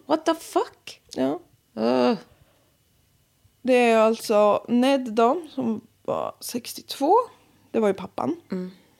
[0.06, 1.00] What the fuck?
[1.14, 1.40] Ja.
[1.74, 2.16] Öh.
[3.62, 7.14] Det är alltså Ned då, som var 62.
[7.70, 8.36] Det var ju pappan.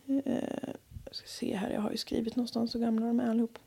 [0.06, 0.34] Eh,
[1.04, 3.58] jag ska se här, jag har ju skrivit någonstans hur gamla de är allihop.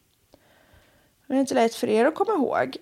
[1.28, 2.78] Det är inte lätt för er att komma ihåg.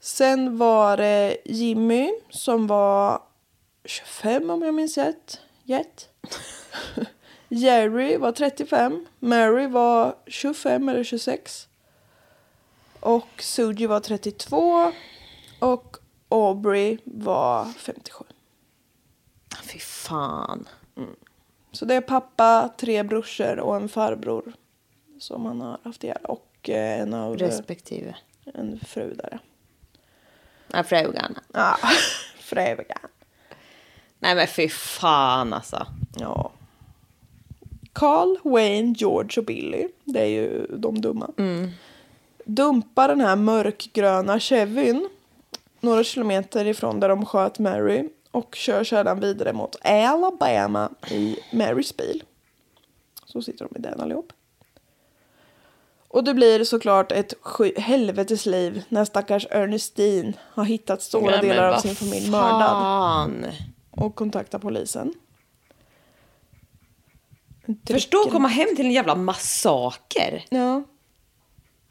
[0.00, 3.22] Sen var det Jimmy som var
[3.84, 5.40] 25 om jag minns rätt.
[5.64, 6.08] Rätt.
[7.48, 9.06] Jerry var 35.
[9.18, 11.68] Mary var 25 eller 26.
[13.00, 14.92] Och Suji var 32.
[15.58, 15.96] Och
[16.28, 18.24] Aubrey var 57.
[19.62, 20.68] Fy fan.
[21.72, 24.52] Så det är pappa, tre brorsor och en farbror
[25.18, 26.24] som han har haft ihjäl.
[26.24, 28.16] Och eh, en av Respektive.
[28.54, 29.38] en fru där.
[30.68, 31.38] Nej, frugan.
[31.52, 31.76] Ja,
[32.38, 32.98] frugan.
[34.18, 35.86] Nej men fy fan alltså.
[36.16, 36.52] Ja.
[37.92, 41.30] Carl, Wayne, George och Billy, det är ju de dumma.
[42.44, 45.08] Dumpar den här mörkgröna Chevyn
[45.80, 51.96] några kilometer ifrån där de sköt Mary och kör sedan vidare mot Alabama i Marys
[51.96, 52.22] bil.
[53.26, 54.32] Så sitter de i den allihop.
[56.14, 57.34] Och det blir såklart ett
[57.76, 63.54] helvetes liv när stackars Ernestine har hittat stora Nej, delar av sin familj mördad
[63.90, 65.14] och kontaktar polisen.
[67.86, 70.44] Förstå att komma hem till en jävla massaker.
[70.48, 70.82] Ja.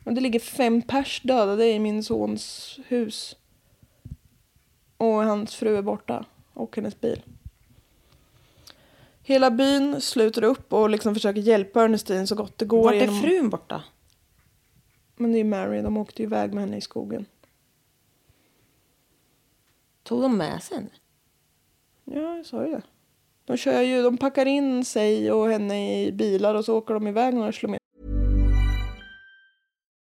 [0.05, 3.35] Och det ligger fem pers dödade i min sons hus.
[4.97, 6.25] Och hans fru är borta.
[6.53, 7.21] Och hennes bil.
[9.23, 12.83] Hela byn sluter upp och liksom försöker hjälpa Ernestine så gott det går.
[12.83, 13.83] Vart är genom- frun borta?
[15.23, 17.25] Men det är Mary, de åkte ju iväg med henne i skogen.
[20.03, 20.89] Tog de med sig henne?
[22.03, 22.81] Ja, jag sa ju det.
[23.45, 27.07] De kör ju, de packar in sig och henne i bilar och så åker de
[27.07, 27.82] iväg några kilometer.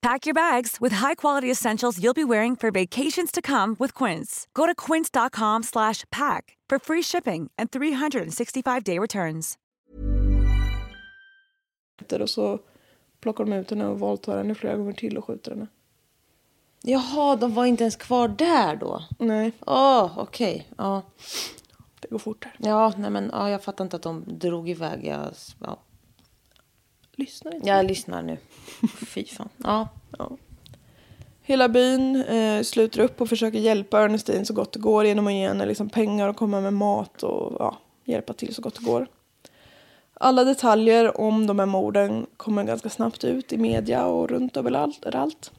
[0.00, 4.46] Pack your bags with high-quality essentials you'll be wearing for vacations to come with Quince.
[4.54, 9.58] Go to quince.com slash pack for free shipping and 365-day returns.
[12.20, 12.58] Och så
[13.20, 15.66] plockar de ut henne och våldtar henne flera gånger till och skjuter henne.
[16.82, 19.02] Jaha, de var inte ens kvar där då?
[19.18, 20.68] Nej, Åh, okej.
[20.76, 21.02] Ja.
[22.00, 22.54] det går fort här.
[22.58, 25.06] Ja, nej men ja, jag fattar inte att de drog iväg.
[25.06, 25.28] Jag,
[25.60, 25.78] ja.
[27.18, 27.68] Lyssna inte.
[27.68, 28.38] jag lyssnar nu.
[29.06, 29.48] Fy fan.
[29.56, 29.88] Ja.
[31.42, 35.32] Hela byn eh, sluter upp och försöker hjälpa Ernestine så gott det går genom att
[35.32, 38.84] ge henne liksom pengar och komma med mat och ja, hjälpa till så gott det
[38.84, 39.06] går.
[40.14, 45.52] Alla detaljer om de här morden kommer ganska snabbt ut i media och runt överallt.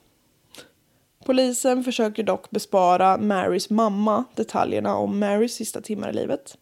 [1.26, 6.58] Polisen försöker dock bespara Marys mamma detaljerna om Marys sista timmar i livet.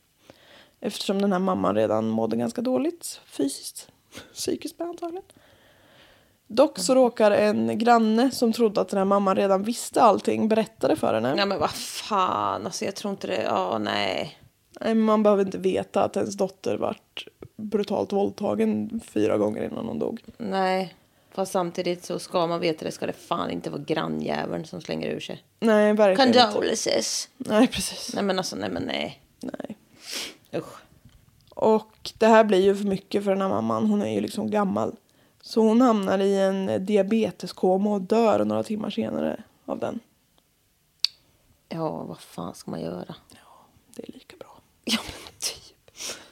[0.80, 3.92] Eftersom den här mamman redan mådde ganska dåligt fysiskt,
[4.34, 5.24] psykiskt med antagligen.
[6.48, 10.88] Dock så råkar en granne som trodde att den här mamman redan visste allting berätta
[10.88, 11.36] det för henne.
[11.36, 13.44] Nej men vad fan, alltså jag tror inte det.
[13.44, 14.40] Ja, nej.
[14.82, 19.86] Nej, men Man behöver inte veta att ens dotter vart brutalt våldtagen fyra gånger innan
[19.86, 20.24] hon dog.
[20.38, 20.96] Nej.
[21.32, 25.08] Fast samtidigt så ska man veta det ska det fan inte vara grannjäveln som slänger
[25.08, 25.44] ur sig.
[25.60, 26.42] Nej, verkligen inte.
[26.42, 27.30] Condolences.
[27.38, 28.16] Nej, precis.
[28.16, 29.22] Nej men alltså, nej men nej.
[29.40, 29.78] Nej.
[30.56, 30.87] Usch.
[31.58, 33.86] Och det här blir ju för mycket för den här mamman.
[33.86, 34.96] Hon är ju liksom gammal.
[35.42, 40.00] Så hon hamnar i en diabeteskoma och dör några timmar senare av den.
[41.70, 43.16] Ja, vad fan ska man göra?
[43.96, 44.60] Det är lika bra.
[44.84, 45.78] Ja men typ.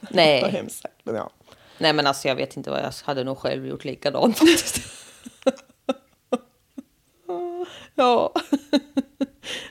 [0.00, 0.50] Vad Nej.
[0.50, 1.30] hemskt sagt, men ja.
[1.78, 4.80] nej men alltså jag vet inte vad jag hade nog själv gjort likadant faktiskt.
[7.94, 8.32] Ja.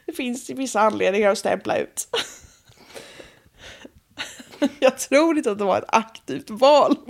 [0.05, 2.07] Det finns vissa anledningar att stämpla ut.
[4.79, 6.95] Jag tror inte att det var ett aktivt val.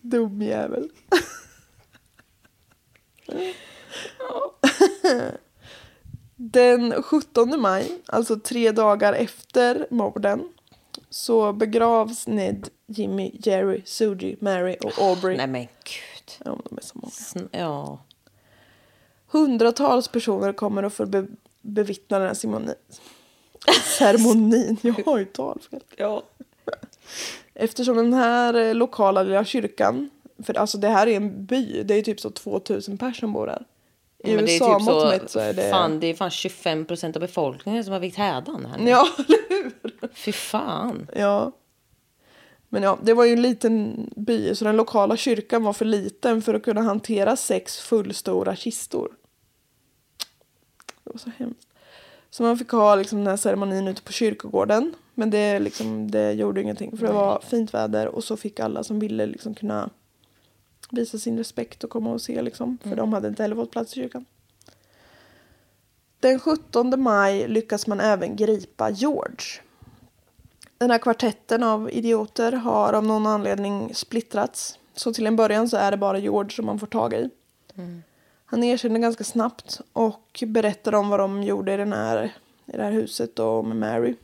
[0.00, 0.90] Dum jävel.
[6.36, 10.48] Den 17 maj, alltså tre dagar efter morden,
[11.10, 15.36] så begravs Ned, Jimmy, Jerry, Sugie, Mary och Aubrey.
[15.36, 16.32] nej men gud.
[16.44, 17.10] Ja, de är så många.
[17.10, 18.04] Sn- Ja.
[19.30, 21.26] Hundratals personer kommer att få be
[21.62, 22.74] bevittna den här ceremoni.
[23.98, 24.76] ceremonin.
[24.82, 25.80] Jag har ju talfel.
[25.96, 26.22] Ja.
[27.54, 30.10] Eftersom den här eh, lokala lilla kyrkan,
[30.42, 33.46] för alltså det här är en by, det är typ så 2000 personer som bor
[33.46, 33.64] där.
[34.24, 35.70] I men det är USA typ så, mätt så är det...
[35.70, 38.90] Fan, det är fan 25 procent av befolkningen som har vikt hädan här nu.
[38.90, 40.08] Ja, eller hur?
[40.14, 41.10] Fy fan.
[41.14, 41.52] Ja.
[42.68, 46.42] Men ja, det var ju en liten by så den lokala kyrkan var för liten
[46.42, 49.10] för att kunna hantera sex fullstora kistor.
[51.04, 51.67] Det var så hemskt.
[52.30, 54.94] Så man fick ha liksom den här ceremonin ute på kyrkogården.
[55.14, 58.84] Men det, liksom, det gjorde ingenting för det var fint väder och så fick alla
[58.84, 59.90] som ville liksom kunna
[60.90, 62.78] visa sin respekt och komma och se liksom.
[62.82, 64.24] För de hade inte heller fått plats i kyrkan.
[66.20, 69.60] Den 17 maj lyckas man även gripa George.
[70.78, 74.78] Den här kvartetten av idioter har av någon anledning splittrats.
[74.94, 77.30] Så till en början så är det bara George som man får tag i.
[78.50, 82.34] Han erkänner ganska snabbt och berättar om vad de gjorde i, den här,
[82.66, 84.14] i det här huset och med Mary.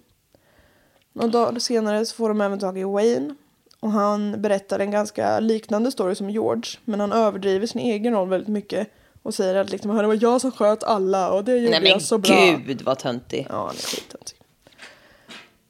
[1.12, 3.34] Några dagar senare så får de även tag i Wayne.
[3.80, 6.78] Och han berättar en ganska liknande story som George.
[6.84, 8.88] Men han överdriver sin egen roll väldigt mycket.
[9.22, 11.90] Och säger att liksom, det var jag som sköt alla och det gjorde Nej men
[11.90, 12.60] jag så bra.
[12.66, 13.46] gud vad töntig.
[13.50, 14.38] Ja, han är skittöntig.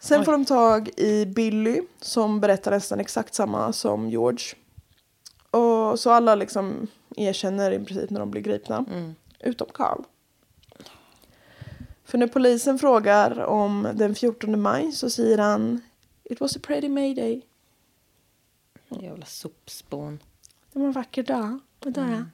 [0.00, 4.44] Sen får de tag i Billy som berättar nästan exakt samma som George.
[5.50, 6.86] Och så alla liksom
[7.16, 8.84] erkänner i princip när de blir gripna.
[9.40, 10.02] Utom Carl.
[12.04, 15.80] För när polisen frågar om den 14 maj så säger han
[16.24, 17.42] It was a pretty mayday.
[18.88, 20.18] Jävla sopspån.
[20.72, 21.58] Det var en vacker dag.
[21.84, 22.24] Och där.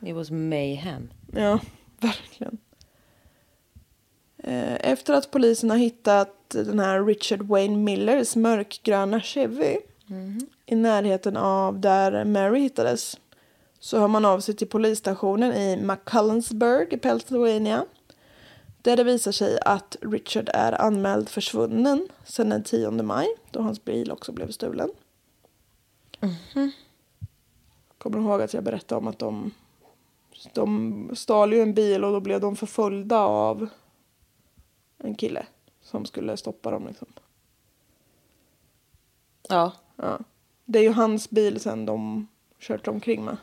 [0.00, 1.10] It was mayhem.
[1.32, 1.60] Ja,
[2.00, 2.58] verkligen.
[4.38, 9.76] Eh, Efter att polisen har hittat den här Richard Wayne Millers mörkgröna Chevy
[10.66, 13.20] i närheten av där Mary hittades
[13.80, 17.86] så hör man av sig till polisstationen i McCullensburg i Pennsylvania
[18.82, 23.84] där det visar sig att Richard är anmäld försvunnen sedan den 10 maj då hans
[23.84, 24.90] bil också blev stulen.
[27.98, 29.50] Kommer du ihåg att jag berättade om att de,
[30.52, 33.68] de stal ju en bil och då blev de förföljda av
[34.98, 35.46] en kille
[35.82, 37.08] som skulle stoppa dem liksom.
[39.48, 39.72] Ja.
[39.96, 40.18] Ja.
[40.64, 42.28] Det är ju hans bil sen de
[42.58, 43.36] kört omkring med.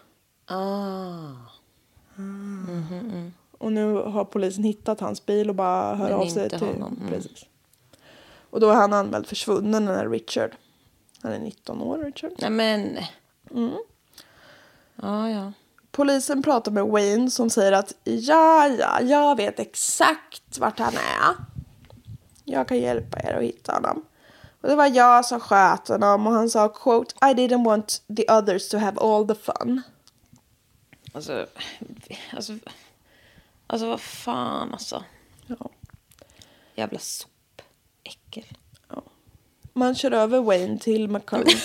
[0.47, 1.31] Ah.
[3.57, 6.59] Och nu har polisen hittat hans bil och bara hör Men av sig till...
[6.59, 7.13] honom, mm.
[7.13, 7.45] Precis.
[8.49, 10.51] Och då är han anmäld försvunnen, den här Richard.
[11.21, 12.31] Han är 19 år, Richard.
[12.37, 12.97] Nej men.
[15.01, 15.51] Ja, ja.
[15.91, 21.35] Polisen pratar med Wayne som säger att ja, ja, jag vet exakt vart han är.
[22.43, 24.05] Jag kan hjälpa er att hitta honom.
[24.61, 28.31] Och det var jag som sköt honom och han sa quote I didn't want the
[28.31, 29.81] others to have all the fun.
[31.17, 31.47] Alltså,
[32.31, 32.53] alltså,
[33.67, 35.03] alltså vad fan alltså.
[35.47, 35.69] Ja.
[36.75, 38.45] Jävla sopäckel.
[39.73, 41.47] Man kör över Wayne till McCullen.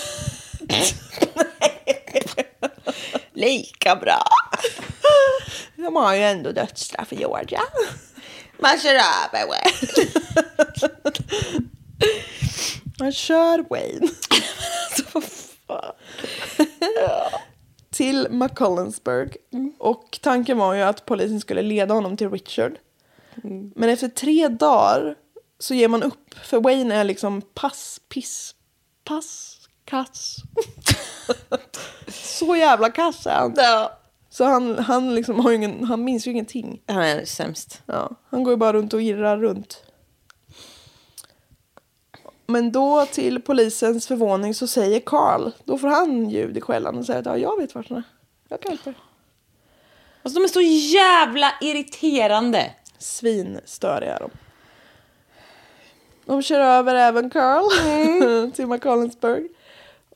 [3.33, 4.25] Lika bra.
[5.77, 7.61] De har ju ändå dödsstraff i Georgia.
[8.59, 9.73] Man kör över Wayne.
[12.99, 14.09] Man kör Wayne.
[17.93, 19.37] till McCullensburg.
[19.79, 22.79] Och tanken var ju att polisen skulle leda honom till Richard.
[23.75, 25.17] Men efter tre dagar
[25.59, 26.35] så ger man upp.
[26.35, 28.55] För Wayne är liksom pass, piss,
[29.05, 30.37] pass, kass.
[32.09, 33.55] så jävla kass är han.
[33.57, 33.99] Ja.
[34.31, 36.83] Så han, han, liksom har ingen, han minns ju ingenting.
[36.87, 37.83] Han är sämst.
[37.87, 39.83] Ja, han går ju bara runt och irrar runt.
[42.53, 47.07] Men då till polisens förvåning så säger Carl, då får han ljud i skällan och
[47.07, 48.05] säger att ja, jag vet vart han är.
[48.49, 48.97] Jag kan hjälpa er.
[50.23, 50.61] Alltså de är så
[50.97, 52.71] jävla irriterande.
[52.99, 54.31] Svinstöriga är de.
[56.25, 59.49] De kör över även Carl till McCollensburg.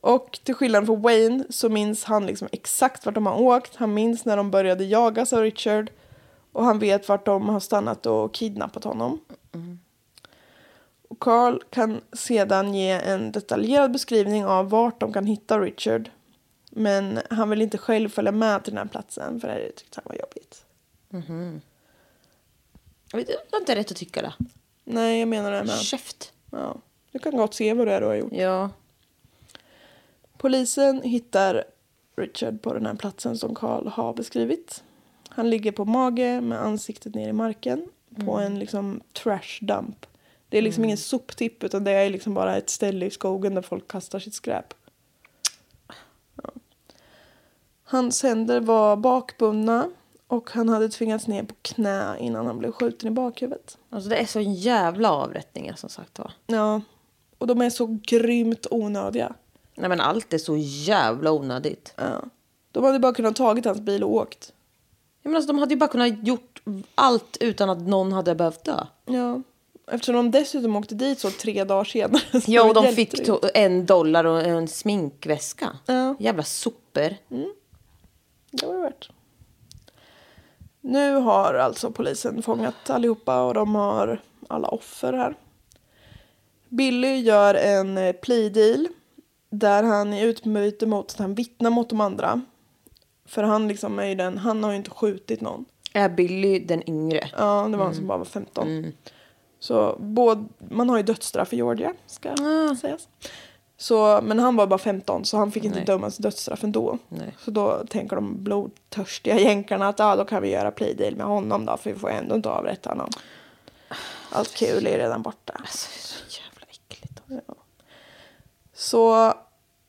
[0.01, 3.75] Och till skillnad från Wayne så minns han liksom exakt vart de har åkt.
[3.75, 5.91] Han minns när de började jagas av Richard.
[6.51, 9.19] Och han vet vart de har stannat och kidnappat honom.
[11.19, 16.09] Carl kan sedan ge en detaljerad beskrivning av vart de kan hitta Richard.
[16.69, 20.03] Men han vill inte själv följa med till den här platsen för det tyckte han
[20.05, 20.65] var jobbigt.
[23.11, 24.33] Jag vet, Du har inte rätt att tycka det.
[24.83, 25.79] Nej, jag menar det med.
[25.79, 26.33] Käft.
[26.51, 26.77] Ja.
[27.11, 28.33] Du kan gott se vad det är du har gjort.
[28.33, 28.69] Ja.
[30.37, 31.63] Polisen hittar
[32.15, 34.83] Richard på den här platsen som Carl har beskrivit.
[35.29, 37.89] Han ligger på mage med ansiktet ner i marken
[38.25, 40.05] på en liksom trash dump.
[40.49, 43.61] Det är liksom ingen soptipp utan det är liksom bara ett ställe i skogen där
[43.61, 44.73] folk kastar sitt skräp.
[46.43, 46.49] Ja.
[47.83, 49.89] Hans händer var bakbundna
[50.27, 53.77] och han hade tvingats ner på knä innan han blev skjuten i bakhuvudet.
[53.89, 56.31] Alltså det är så jävla avrättningar som sagt var.
[56.47, 56.81] Ja,
[57.37, 59.33] och de är så grymt onödiga.
[59.75, 61.93] Nej men allt är så jävla onödigt.
[61.95, 62.21] Ja.
[62.71, 64.53] De hade bara kunnat tagit hans bil och åkt.
[65.21, 66.61] Jag menar, alltså, de hade ju bara kunnat gjort
[66.95, 68.85] allt utan att någon hade behövt dö.
[69.05, 69.41] Ja.
[69.91, 72.21] Eftersom de dessutom åkte dit så tre dagar senare.
[72.47, 75.69] Ja, och de fick to- en dollar och en sminkväska.
[75.85, 76.15] Ja.
[76.19, 77.15] Jävla sopor.
[78.51, 79.09] Det var det värt.
[80.81, 85.35] Nu har alltså polisen fångat allihopa och de har alla offer här.
[86.69, 88.87] Billy gör en eh, plea deal
[89.49, 92.41] där han i utbyte mot att han vittnar mot de andra.
[93.25, 95.65] För han liksom är ju den, han har ju inte skjutit någon.
[95.93, 97.29] Är Billy den yngre?
[97.37, 98.93] Ja, det var han som bara var 15.
[99.59, 102.35] Så både, man har ju dödsstraff i Georgia, ska
[102.81, 103.07] sägas.
[103.77, 105.85] Så, men han var bara 15 så han fick inte Nej.
[105.85, 106.97] dömas dödsstraff ändå.
[107.09, 107.35] Nej.
[107.39, 111.25] Så då tänker de blodtörstiga jänkarna att ja, då kan vi göra play deal med
[111.25, 113.09] honom då för vi får ändå inte avrätta honom.
[114.31, 115.53] Allt kul är redan borta.
[115.59, 117.21] Alltså, det är så jävla äckligt.
[118.73, 119.33] Så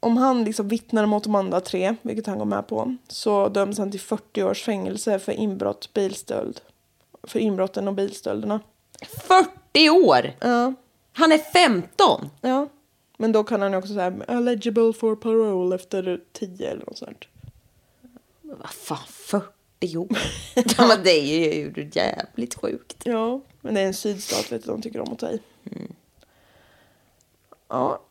[0.01, 3.79] om han liksom vittnar mot de andra tre, vilket han går med på, så döms
[3.79, 6.61] han till 40 års fängelse för inbrott, bilstöld.
[7.23, 8.61] För inbrotten och bilstölderna.
[9.07, 10.33] 40 år!
[10.41, 10.75] Ja.
[11.12, 12.31] Han är 15!
[12.41, 12.69] Ja.
[13.19, 17.25] Men då kan han också säga eligible for parole efter 10 eller något sånt.
[18.43, 20.19] Vad fan, 40 år?
[20.55, 23.03] ja, men det är ju jävligt sjukt.
[23.05, 25.41] Ja, men det är en sydstat vet du, de tycker om att ta i.
[27.69, 28.03] Ja.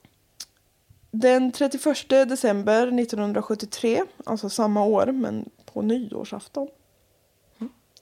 [1.12, 6.68] Den 31 december 1973, alltså samma år men på nyårsafton.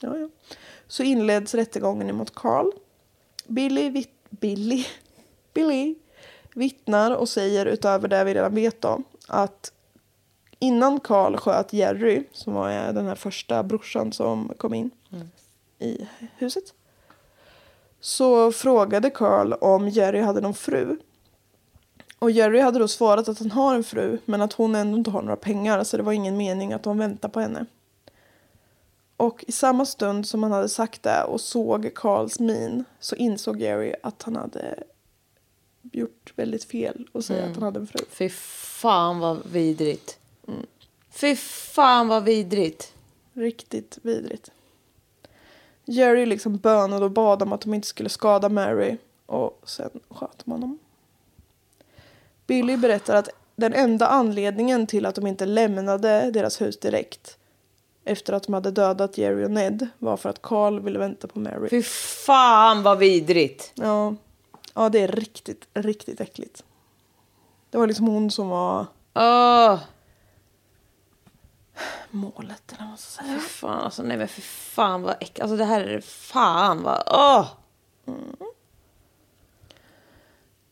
[0.00, 0.28] Ja, ja.
[0.86, 2.72] Så inleds rättegången emot Carl.
[3.46, 4.86] Billy, vitt, Billy,
[5.54, 5.94] Billy
[6.54, 9.72] vittnar och säger utöver det vi redan vet om att
[10.58, 14.90] innan Carl sköt Jerry, som var den här första brorsan som kom in
[15.78, 16.74] i huset,
[18.00, 20.96] så frågade Carl om Jerry hade någon fru.
[22.18, 25.10] Och Jerry hade då svarat att han har en fru men att hon ändå inte
[25.10, 27.66] har några pengar så det var ingen mening att de väntar på henne.
[29.16, 33.60] Och i samma stund som han hade sagt det och såg Carls min så insåg
[33.60, 34.82] Jerry att han hade
[35.82, 38.04] gjort väldigt fel och säga att han hade en fru.
[38.08, 40.18] Fy fan vad vidrigt.
[41.10, 42.92] Fy fan vad vidrigt.
[43.32, 44.50] Riktigt vidrigt.
[45.84, 48.96] Jerry liksom bönade och bad om att de inte skulle skada Mary
[49.26, 50.78] och sen sköt de honom.
[52.46, 57.38] Billy berättar att den enda anledningen till att de inte lämnade deras hus direkt
[58.06, 61.38] efter att de hade dödat Jerry och Ned var för att Carl ville vänta på
[61.38, 61.68] Mary.
[61.68, 63.72] Fy fan vad vidrigt.
[63.74, 64.14] Ja,
[64.74, 66.64] ja det är riktigt, riktigt äckligt.
[67.70, 69.78] Det var liksom hon som var Åh,
[72.10, 73.34] målet eller vad man ska säga.
[73.34, 75.40] fy fan alltså nej men fy fan vad äckligt.
[75.40, 77.46] Alltså det här är fan vad, åh.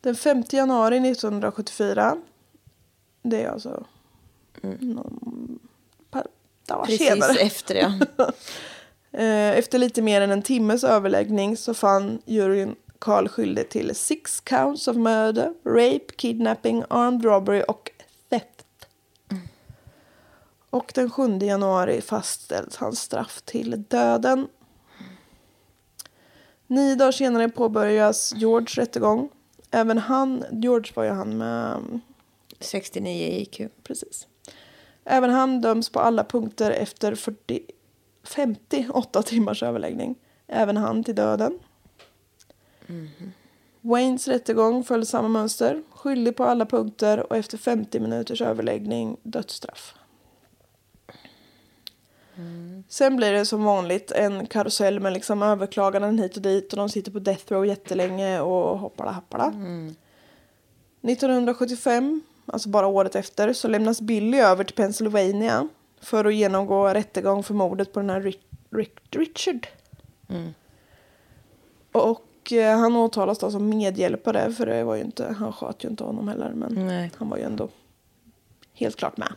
[0.01, 2.17] Den 5 januari 1974.
[3.21, 3.85] Det är alltså
[4.79, 5.19] någon
[6.67, 7.37] par dagar Precis senare.
[7.39, 7.93] efter ja.
[9.17, 14.39] Eh, Efter lite mer än en timmes överläggning så fann juryn Carl skyldig till six
[14.39, 17.91] counts of murder, rape, kidnapping, armed robbery och
[18.29, 18.65] theft.
[20.69, 24.47] Och den 7 januari fastställs hans straff till döden.
[26.67, 29.29] Nio dagar senare påbörjas George rättegång.
[29.71, 31.99] Även han, George var ju han med
[32.59, 33.61] 69 i IQ.
[33.83, 34.27] Precis.
[35.05, 37.61] Även han döms på alla punkter efter 40,
[38.23, 40.15] 58 timmars överläggning.
[40.47, 41.59] Även han till döden.
[43.81, 45.83] Waynes rättegång följde samma mönster.
[45.89, 49.93] Skyldig på alla punkter och efter 50 minuters överläggning dödsstraff.
[52.87, 56.89] Sen blir det som vanligt en karusell med liksom överklaganden hit och dit och de
[56.89, 59.47] sitter på death row jättelänge och hoppala happala.
[61.01, 65.67] 1975, alltså bara året efter, så lämnas Billy över till Pennsylvania
[66.01, 69.67] för att genomgå rättegång för mordet på den här Rick, Rick, Richard.
[71.91, 75.89] Och eh, han åtalas då som medhjälpare för det var ju inte, han sköt ju
[75.89, 77.11] inte honom heller men Nej.
[77.17, 77.69] han var ju ändå
[78.73, 79.33] helt klart med.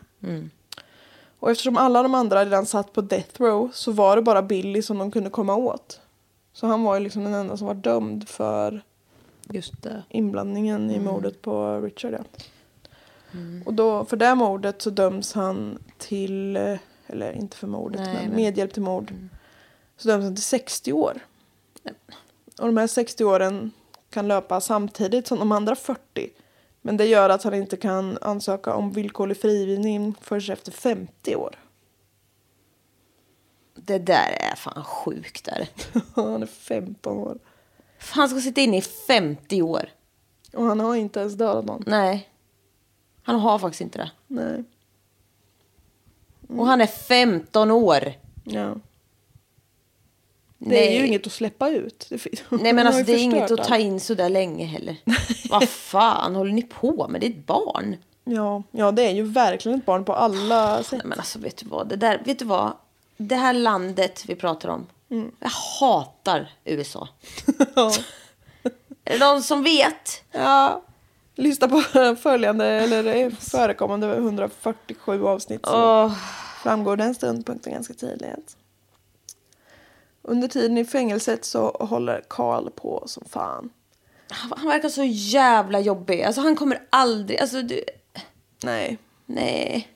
[1.41, 4.83] Och eftersom alla de andra redan satt på death row så var det bara Billy
[4.83, 6.01] som de kunde komma åt.
[6.53, 8.83] Så han var ju liksom den enda som var dömd för
[9.51, 10.03] Just det.
[10.09, 12.13] inblandningen i mordet på Richard.
[12.13, 12.19] Ja.
[13.67, 16.57] Och då, för det mordet så döms han till,
[17.07, 19.13] eller inte för mordet, Nej, men men- medhjälp till mord.
[19.97, 21.21] Så döms han till 60 år.
[22.61, 23.73] Och de här 60 åren
[24.11, 26.31] kan löpa samtidigt som de andra 40.
[26.83, 31.59] Men det gör att han inte kan ansöka om villkorlig frigivning förrän efter 50 år.
[33.75, 35.69] Det där är fan sjukt där.
[36.15, 37.39] han är 15 år.
[37.99, 39.91] Han ska sitta inne i 50 år.
[40.53, 41.85] Och han har inte ens dödat någon.
[41.87, 42.29] Nej.
[43.29, 44.11] Han har faktiskt inte det.
[44.27, 44.65] Nej.
[46.49, 48.13] Och han är 15 år.
[48.45, 48.75] Ja.
[50.59, 50.97] Det Nej.
[50.97, 52.11] är ju inget att släppa ut.
[52.51, 53.85] Nej men alltså det är inget förstört att ta allt.
[53.85, 54.97] in så där länge heller.
[55.51, 57.21] Vad fan håller ni på med?
[57.21, 57.97] Det är ett barn.
[58.25, 60.93] Ja, ja, det är ju verkligen ett barn på alla sätt.
[60.93, 61.89] Nej, men alltså vet du vad?
[61.89, 62.73] Det där, vet du vad?
[63.17, 64.87] Det här landet vi pratar om.
[65.39, 65.51] Jag
[65.81, 67.09] hatar USA.
[69.05, 70.25] Är det någon som vet?
[70.33, 70.83] Ja.
[71.39, 71.81] Lyssna på
[72.21, 76.13] följande eller förekommande 147 avsnitt så Åh,
[76.63, 78.57] framgår den ståndpunkten ganska tydligt.
[80.23, 83.71] Under tiden i fängelset så håller Carl på som fan.
[84.31, 86.23] han verkar så jävla jobbig.
[86.23, 87.41] Alltså han kommer aldrig...
[87.41, 87.85] Alltså du...
[88.65, 88.99] Nej.
[89.27, 89.89] Nej.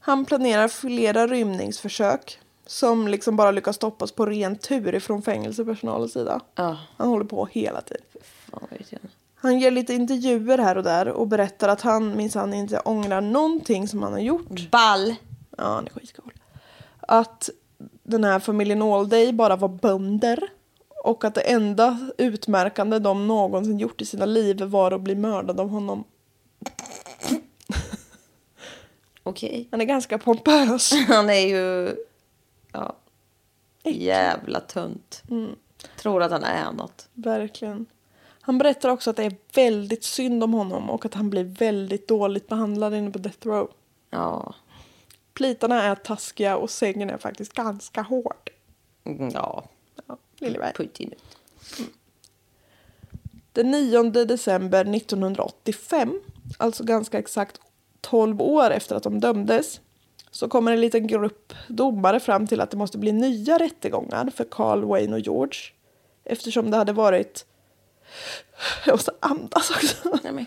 [0.00, 6.40] Han planerar flera rymningsförsök som liksom bara lyckas stoppas på ren tur ifrån fängelsepersonalens sida.
[6.54, 6.78] Ja.
[6.96, 8.04] Han håller på hela tiden.
[8.50, 8.68] Fan.
[9.40, 13.88] Han ger lite intervjuer här och där och berättar att han minsann inte ångrar någonting
[13.88, 14.70] som han har gjort.
[14.70, 15.14] Ball.
[15.56, 16.32] Ja, han är skitcool.
[17.00, 17.50] Att
[18.02, 20.48] den här familjen Allday bara var bönder
[21.04, 25.60] och att det enda utmärkande de någonsin gjort i sina liv var att bli mördad
[25.60, 26.04] av honom.
[29.22, 29.68] Okej.
[29.70, 30.92] Han är ganska pompös.
[31.08, 31.96] Han är ju...
[32.72, 32.96] Ja.
[33.84, 35.22] Jävla tunt.
[36.00, 37.08] Tror att han är något.
[37.12, 37.86] Verkligen.
[38.48, 42.08] Han berättar också att det är väldigt synd om honom och att han blir väldigt
[42.08, 43.70] dåligt behandlad inne på Death Row.
[44.10, 44.54] Ja.
[45.34, 48.50] Plitarna är taskiga och sängen är faktiskt ganska hård.
[49.04, 49.64] Mm, Ja.
[50.06, 50.72] Ja, Lilleberg.
[50.74, 51.14] Putin.
[53.52, 56.20] Den 9 december 1985,
[56.58, 57.60] alltså ganska exakt
[58.00, 59.80] 12 år efter att de dömdes,
[60.30, 64.44] så kommer en liten grupp domare fram till att det måste bli nya rättegångar för
[64.44, 65.60] Carl, Wayne och George.
[66.24, 67.44] Eftersom det hade varit...
[68.86, 70.18] Jag måste andas också.
[70.22, 70.46] Nej, men...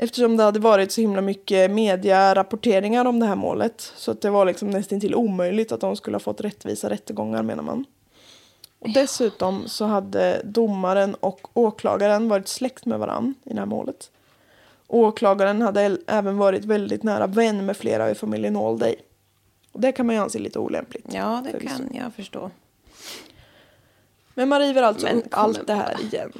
[0.00, 3.92] Eftersom det hade varit så himla mycket mediarapporteringar om det här målet.
[3.96, 7.42] Så att det var liksom nästan till omöjligt att de skulle ha fått rättvisa rättegångar
[7.42, 7.84] menar man.
[8.78, 14.10] Och dessutom så hade domaren och åklagaren varit släkt med varann i det här målet.
[14.86, 18.96] Åklagaren hade även varit väldigt nära vän med flera i familjen Allday.
[19.72, 21.06] Och det kan man ju anse lite olämpligt.
[21.12, 22.50] Ja, det kan jag förstå.
[24.38, 26.32] Men man river alltså Men upp allt det här igen.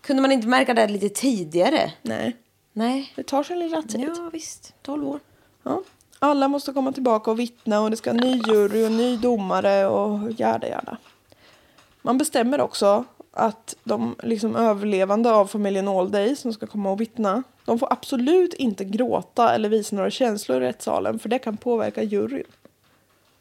[0.00, 1.92] Kunde man inte märka det lite tidigare?
[2.02, 2.36] Nej,
[2.72, 3.12] Nej.
[3.16, 4.10] det tar sin lilla tid.
[4.16, 4.74] Ja, visst.
[4.82, 5.20] 12 år.
[5.62, 5.82] Ja.
[6.18, 10.30] Alla måste komma tillbaka och vittna och det ska ny jury och ny domare och
[10.38, 10.96] jada jada.
[12.02, 17.42] Man bestämmer också att de liksom överlevande av familjen Allday som ska komma och vittna,
[17.64, 22.02] de får absolut inte gråta eller visa några känslor i rättssalen för det kan påverka
[22.02, 22.44] juryn.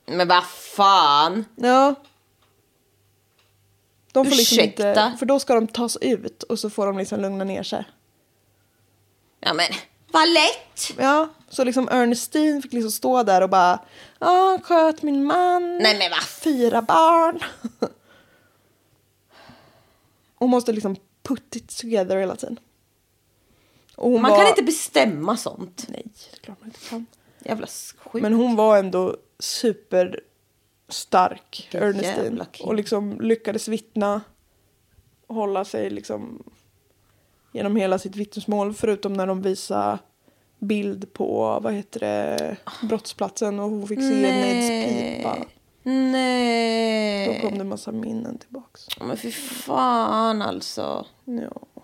[0.05, 1.45] Men vad fan!
[1.55, 1.95] Ja.
[4.11, 4.89] De får liksom Ursäkta?
[4.89, 7.85] inte, för då ska de tas ut och så får de liksom lugna ner sig.
[9.39, 9.67] Ja, men
[10.11, 10.97] vad lätt!
[10.97, 13.79] Ja, så liksom Ernestine fick liksom stå där och bara
[14.19, 15.77] Ja, sköt min man.
[15.77, 17.39] Nej, men vad Fyra barn.
[20.35, 22.59] Hon måste liksom put it together hela tiden.
[23.97, 24.37] Man var...
[24.37, 25.85] kan inte bestämma sånt.
[25.87, 27.05] Nej, det är klart man inte kan.
[27.39, 28.23] Jävla sjukt.
[28.23, 30.23] Men hon var ändå superstark,
[31.71, 32.45] Jävla Ernestine.
[32.63, 34.21] Och liksom lyckades vittna.
[35.27, 36.43] Hålla sig liksom
[37.53, 38.73] genom hela sitt vittnesmål.
[38.73, 39.97] Förutom när de visade
[40.59, 43.59] bild på, vad heter det, brottsplatsen.
[43.59, 45.37] Och hon fick se Neds pipa.
[45.83, 47.27] Nej.
[47.27, 48.87] Då kom det massa minnen tillbaks.
[48.99, 51.05] Men fy fan alltså.
[51.25, 51.83] Ja.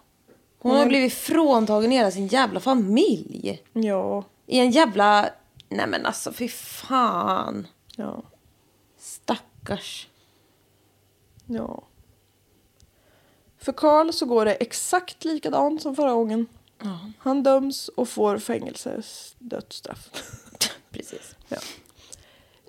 [0.60, 3.64] Hon har blivit fråntagen hela sin jävla familj.
[3.74, 4.24] Ja.
[4.46, 5.30] I en jävla...
[5.70, 7.68] Nej men alltså fy fan.
[7.96, 8.24] Ja.
[9.66, 10.08] Stackars.
[11.46, 11.84] Ja.
[13.58, 16.48] För Karl så går det exakt likadant som förra gången.
[17.18, 20.10] Han döms och får fängelses dödsstraff.
[20.92, 21.36] Precis.
[21.48, 21.58] ja.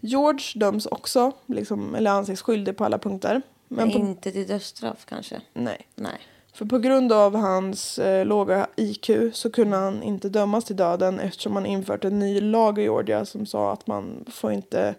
[0.01, 3.43] George döms också, liksom, eller anses skyldig på alla punkter.
[3.69, 5.41] Men på, Inte till dödsstraff kanske.
[5.53, 5.89] nej.
[5.95, 6.21] Nej.
[6.53, 11.21] För på grund av hans eh, låga IQ så kunde han inte dömas till döden
[11.21, 14.95] eftersom man infört en ny lag i Georgia som sa att man får inte,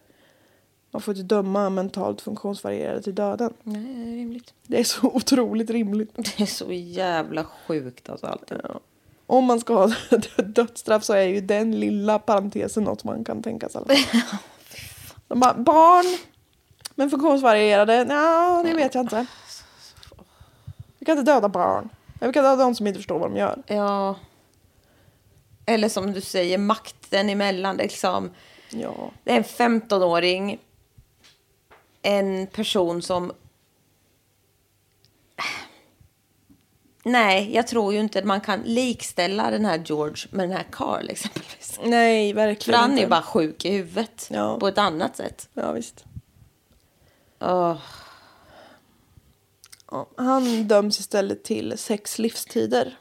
[0.98, 3.54] man får inte döma mentalt funktionsvarierade till döden.
[3.64, 4.54] Nej, det är rimligt.
[4.64, 6.16] Det är så otroligt rimligt.
[6.16, 8.58] Det är så jävla sjukt alltså alltid.
[8.64, 8.80] Ja.
[9.28, 9.92] Om man ska ha
[10.38, 13.82] dödsstraff så är ju den lilla parentesen något man kan tänka sig.
[15.28, 16.18] De bara, barn
[16.96, 18.06] men funktionsvarierade?
[18.10, 19.26] Ja, det vet jag inte.
[21.00, 21.90] Vi kan inte döda barn.
[22.20, 23.64] Vi kan döda de som inte förstår vad de gör.
[23.68, 24.16] Ja.
[25.66, 27.78] Eller som du säger, makten emellan.
[27.78, 28.30] Liksom...
[28.70, 29.12] Ja.
[29.24, 30.60] Det är en 15-åring.
[32.10, 33.32] En person som...
[37.04, 40.66] Nej, jag tror ju inte att man kan likställa den här George med den här
[40.72, 41.80] Carl exempelvis.
[41.84, 43.04] Nej, För verkligen han är inte.
[43.04, 44.28] ju bara sjuk i huvudet.
[44.32, 44.60] Ja.
[44.60, 45.50] På ett annat sätt.
[45.54, 46.06] Ja, visst.
[47.40, 47.78] Åh.
[49.92, 52.98] Ja, han döms istället till sex livstider.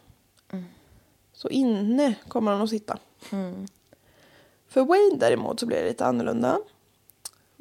[1.32, 2.98] Så inne kommer han att sitta.
[4.68, 6.58] För Wayne däremot så blir det lite annorlunda.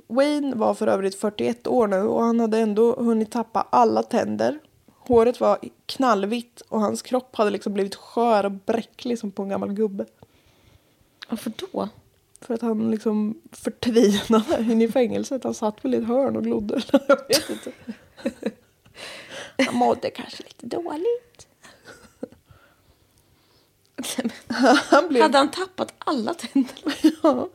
[0.08, 4.60] Wayne var för övrigt 41 år nu och han hade ändå hunnit tappa alla tänder.
[4.98, 9.50] Håret var knallvitt och hans kropp hade liksom blivit skör och bräcklig som på en
[9.50, 10.06] gammal gubbe.
[11.30, 11.90] Varför då?
[12.42, 15.44] För att han liksom förtvinade inne i fängelset.
[15.44, 16.82] Han satt väl i ett hörn och glodde.
[17.08, 17.72] Jag vet inte.
[19.58, 21.48] Han mådde kanske lite dåligt.
[24.90, 25.22] Han blev...
[25.24, 26.76] Hade han tappat alla tänder?
[27.24, 27.50] Ja.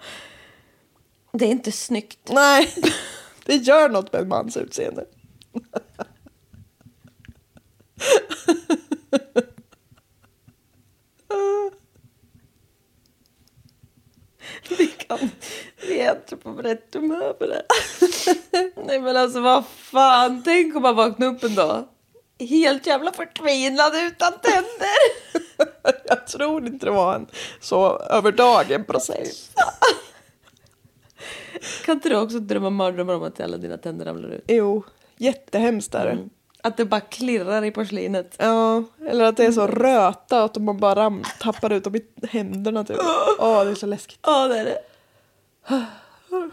[1.33, 2.29] Det är inte snyggt.
[2.29, 2.75] Nej,
[3.45, 5.05] det gör något med en mans utseende.
[14.79, 15.31] Vi, kan,
[15.89, 17.63] vi är inte på rätt humör för det.
[18.87, 21.85] Nej men alltså vad fan, tänk om man vaknar upp en dag.
[22.39, 24.99] Helt jävla förtvinad utan tänder.
[26.05, 27.27] Jag tror inte det var en
[27.61, 29.51] så över dagen process.
[31.85, 34.45] Kan inte du också drömma mardrömmar om att alla dina tänder ramlar ut?
[34.49, 34.83] Jo,
[35.17, 36.29] jättehemskt är det.
[36.63, 38.35] Att det bara klirrar i porslinet.
[38.39, 42.03] Ja, eller att det är så röta att man bara ram, tappar ut dem i
[42.27, 42.97] händerna typ.
[43.39, 44.19] Åh, det är så läskigt.
[44.23, 44.79] Ja det är det.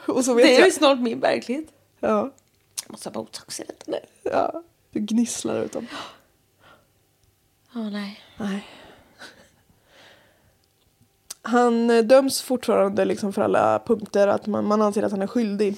[0.11, 0.73] Och så vet Det är ju jag...
[0.73, 1.65] snart min verklighet.
[1.99, 2.31] Ja,
[2.83, 4.05] Jag måste ha botox i tänderna.
[4.23, 4.63] ja.
[4.91, 5.87] Du gnisslar ut dem.
[7.75, 8.19] Åh nej.
[8.37, 8.65] Nej.
[11.47, 15.77] Han döms fortfarande liksom för alla punkter att man, man anser att han är skyldig.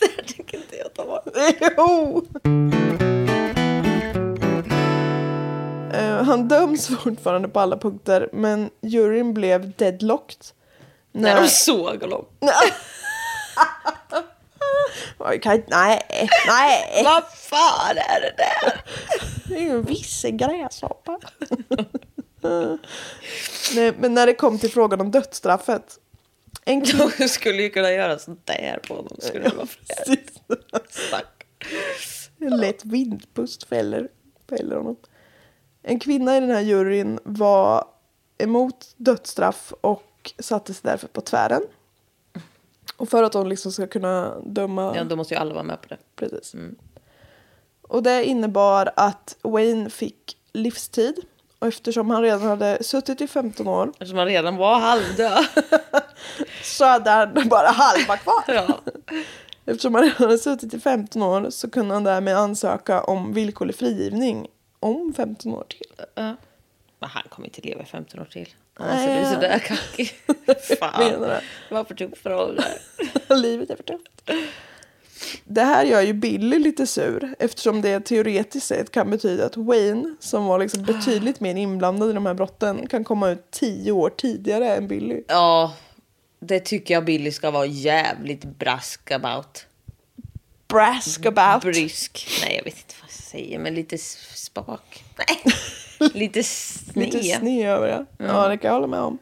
[0.00, 1.36] Det tycker inte jag ta bort.
[1.76, 2.26] Jo!
[5.92, 10.46] Eh, Han döms fortfarande på alla punkter men juryn blev deadlocked.
[11.12, 12.24] När de såg honom.
[15.42, 16.02] Kan Nej,
[16.46, 17.02] nej.
[17.04, 18.80] Vad fan är det där?
[19.50, 21.18] Det är ju en visse gräshoppa.
[23.74, 25.98] Nej, men när det kom till frågan om dödsstraffet.
[26.64, 27.10] En kvinna...
[27.18, 29.16] De skulle ju kunna göra sånt där på honom.
[29.18, 29.66] Skulle det vara.
[30.88, 31.46] Stack.
[32.38, 34.08] En lätt vindpust fäller,
[34.48, 34.96] fäller honom.
[35.82, 37.84] En kvinna i den här juryn var
[38.38, 41.62] emot dödsstraff och satte sig därför på tvären.
[42.96, 44.92] Och för att hon liksom ska kunna döma...
[44.96, 45.98] Ja, då måste ju alla vara med på det.
[46.16, 46.54] Precis.
[47.90, 51.14] Och det innebar att Wayne fick livstid.
[51.58, 55.46] Och eftersom han redan hade suttit i 15 år Eftersom han redan var halvdöd.
[56.62, 58.44] så hade han bara halva kvar.
[58.46, 58.80] ja.
[59.64, 63.74] Eftersom han redan hade suttit i 15 år så kunde han därmed ansöka om villkorlig
[63.74, 64.46] frigivning
[64.80, 66.06] om 15 år till.
[67.00, 68.48] Men han kommer inte leva i 15 år till.
[68.80, 69.34] Nej, ser ja.
[69.34, 70.12] sådär kackig.
[70.80, 71.20] Fan.
[71.20, 71.42] det.
[71.70, 72.78] Vad för tuff för ålder.
[73.36, 74.30] Livet är för tufft.
[75.44, 80.14] Det här gör ju Billy lite sur eftersom det teoretiskt sett kan betyda att Wayne,
[80.20, 84.10] som var liksom betydligt mer inblandad i de här brotten, kan komma ut tio år
[84.10, 85.22] tidigare än Billy.
[85.28, 85.74] Ja,
[86.40, 89.66] det tycker jag Billy ska vara jävligt brask about.
[90.68, 91.62] Brask about.
[91.62, 92.28] Brysk.
[92.44, 95.04] Nej, jag vet inte vad jag säger, men lite spak.
[95.18, 95.54] Nej,
[96.14, 96.96] lite sned.
[96.96, 98.06] Lite sned över det.
[98.24, 99.18] Ja, det kan jag hålla med om.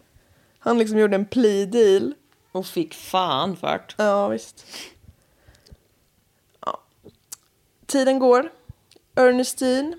[0.58, 2.14] Han liksom gjorde en plea deal.
[2.52, 3.94] Och fick fan fart.
[3.98, 4.66] Ja, visst.
[7.88, 8.50] Tiden går.
[9.14, 9.96] Ernestine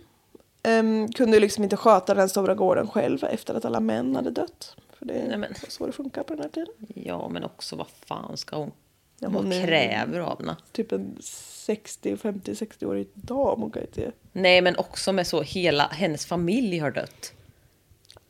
[0.63, 4.75] ehm, kunde liksom inte sköta den stora gården själv efter att alla män hade dött.
[4.99, 6.73] För det är Nej, så det funkar på den här tiden.
[6.95, 8.71] Ja, men också vad fan ska hon...
[9.19, 10.55] Ja, vad kräver av henne?
[10.71, 13.61] Typ en 60, 50, 60-årig dam.
[13.61, 14.11] Hon kan inte...
[14.31, 17.33] Nej, men också med så hela hennes familj har dött.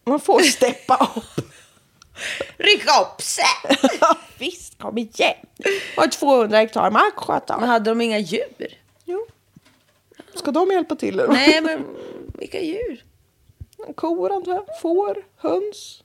[0.03, 1.45] Man får steppa upp.
[2.57, 3.79] Rycka upp sig!
[4.39, 5.35] Visst, kom igen.
[5.97, 7.59] Har 200 hektar mark sköta.
[7.59, 8.79] Men hade de inga djur?
[10.39, 11.19] Ska de hjälpa till?
[11.19, 11.33] eller?
[11.33, 11.85] Nej, men
[12.33, 13.03] vilka djur?
[13.95, 14.79] Kor, antar jag.
[14.81, 16.03] Får, höns.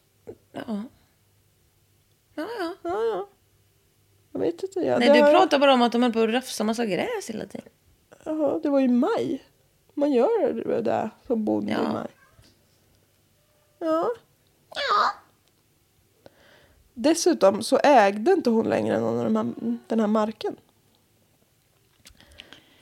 [0.52, 0.82] Ja.
[2.34, 2.74] Ja, ja.
[2.82, 3.28] Ja, ja.
[4.32, 4.80] Jag vet inte.
[4.80, 7.28] Ja, Nej, du har- pratar bara om att de höll på att rafsa massa gräs
[7.30, 7.68] hela tiden.
[8.24, 9.44] Jaha, det var i maj.
[9.94, 11.92] Man gör det där som bonde i Ja.
[11.92, 12.08] maj.
[13.78, 14.08] Ja.
[16.94, 20.56] Dessutom så ägde inte hon längre någon av de här, den här marken.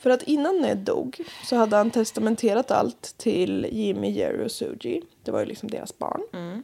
[0.02, 5.02] För att innan Ned dog så hade han testamenterat allt till Jimmy, Jerry och Suji.
[5.22, 6.62] Det var ju liksom deras barn.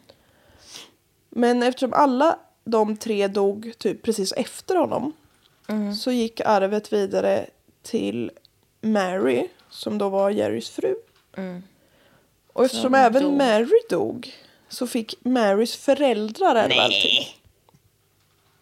[1.31, 5.13] Men eftersom alla de tre dog typ precis efter honom
[6.01, 7.47] så gick arvet vidare
[7.83, 8.31] till
[8.81, 10.95] Mary som då var Jerrys fru.
[12.53, 13.33] Och eftersom Som även dog.
[13.33, 14.33] Mary dog
[14.69, 17.25] så fick Marys föräldrar ärva allting.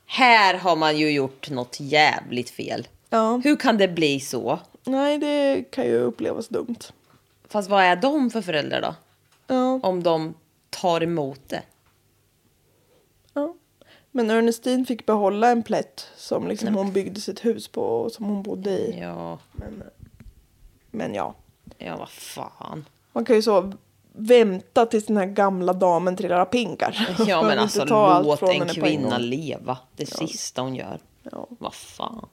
[0.06, 2.88] Här har man ju gjort något jävligt fel.
[3.10, 3.40] Ja.
[3.44, 4.58] Hur kan det bli så?
[4.84, 6.76] Nej, det kan ju upplevas dumt.
[7.48, 8.94] Fast vad är de för föräldrar då?
[9.46, 10.34] Ja, Om de
[10.70, 11.62] tar emot det.
[13.32, 13.54] ja.
[14.10, 18.24] Men Ernestine fick behålla en plätt som liksom hon byggde sitt hus på och som
[18.26, 18.98] hon bodde i.
[19.00, 19.82] Ja, Men,
[20.90, 21.34] men ja,
[21.78, 22.84] ja vad fan.
[23.12, 23.72] man kan ju så
[24.12, 27.08] vänta tills den här gamla damen trillar av pinkar.
[27.26, 27.84] Ja men alltså
[28.22, 29.78] låt en kvinna leva.
[29.96, 30.98] Det sista hon gör.
[31.22, 31.46] Ja.
[31.58, 32.26] Vad fan.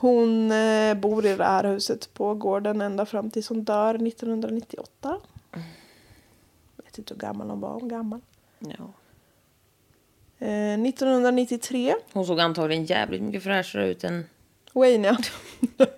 [0.00, 5.16] Hon eh, bor i det här huset på gården ända fram tills hon dör 1998.
[6.76, 7.72] Jag vet inte hur gammal hon var.
[7.72, 8.20] Hon gammal.
[8.58, 8.92] Ja.
[10.38, 11.94] Eh, 1993.
[12.12, 14.24] Hon såg antagligen jävligt mycket fräschare ut än...
[14.72, 15.16] Wayne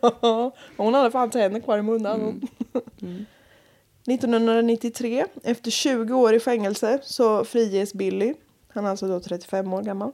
[0.01, 0.53] ja.
[0.77, 2.49] hon hade fan tänder kvar i munnen.
[4.07, 8.35] 1993, efter 20 år i fängelse, så friges Billy.
[8.69, 10.13] Han är alltså då 35 år gammal.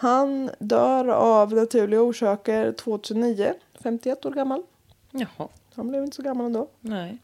[0.00, 4.62] Han dör av naturliga orsaker 2009, 51 år gammal.
[5.10, 5.48] Jaha.
[5.74, 6.68] Han blev inte så gammal ändå.
[6.80, 7.18] Nej.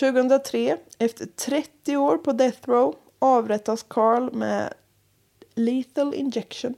[0.00, 4.74] 2003, efter 30 år på death row, avrättas Carl med
[5.54, 6.74] lethal injection.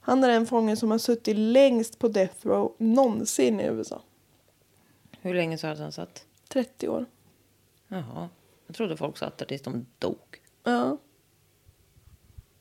[0.00, 4.02] Han är den fången som har suttit längst på death row någonsin i USA.
[5.20, 6.26] Hur länge hade han satt?
[6.48, 7.06] 30 år.
[7.88, 8.28] Jaha.
[8.66, 10.40] Jag trodde folk satt där tills de dog.
[10.62, 10.96] Ja.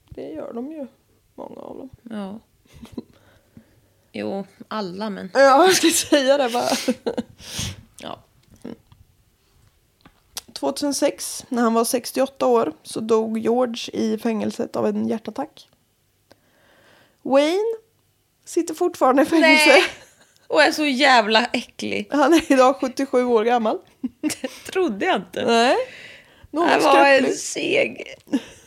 [0.09, 0.87] Det gör de ju,
[1.35, 1.89] många av dem.
[2.03, 2.39] Ja.
[4.11, 5.29] Jo, alla men.
[5.33, 6.69] Ja, jag ska säga det bara.
[7.97, 8.23] Ja.
[10.53, 15.69] 2006, när han var 68 år, så dog George i fängelset av en hjärtattack.
[17.21, 17.75] Wayne
[18.45, 19.65] sitter fortfarande i fängelse.
[19.65, 19.83] Nej.
[20.47, 22.07] Och är så jävla äcklig.
[22.11, 23.79] Han är idag 77 år gammal.
[24.21, 25.45] Det trodde jag inte.
[25.45, 25.75] Nej.
[26.51, 27.39] Någon Han var en skröplig.
[27.39, 28.15] seg,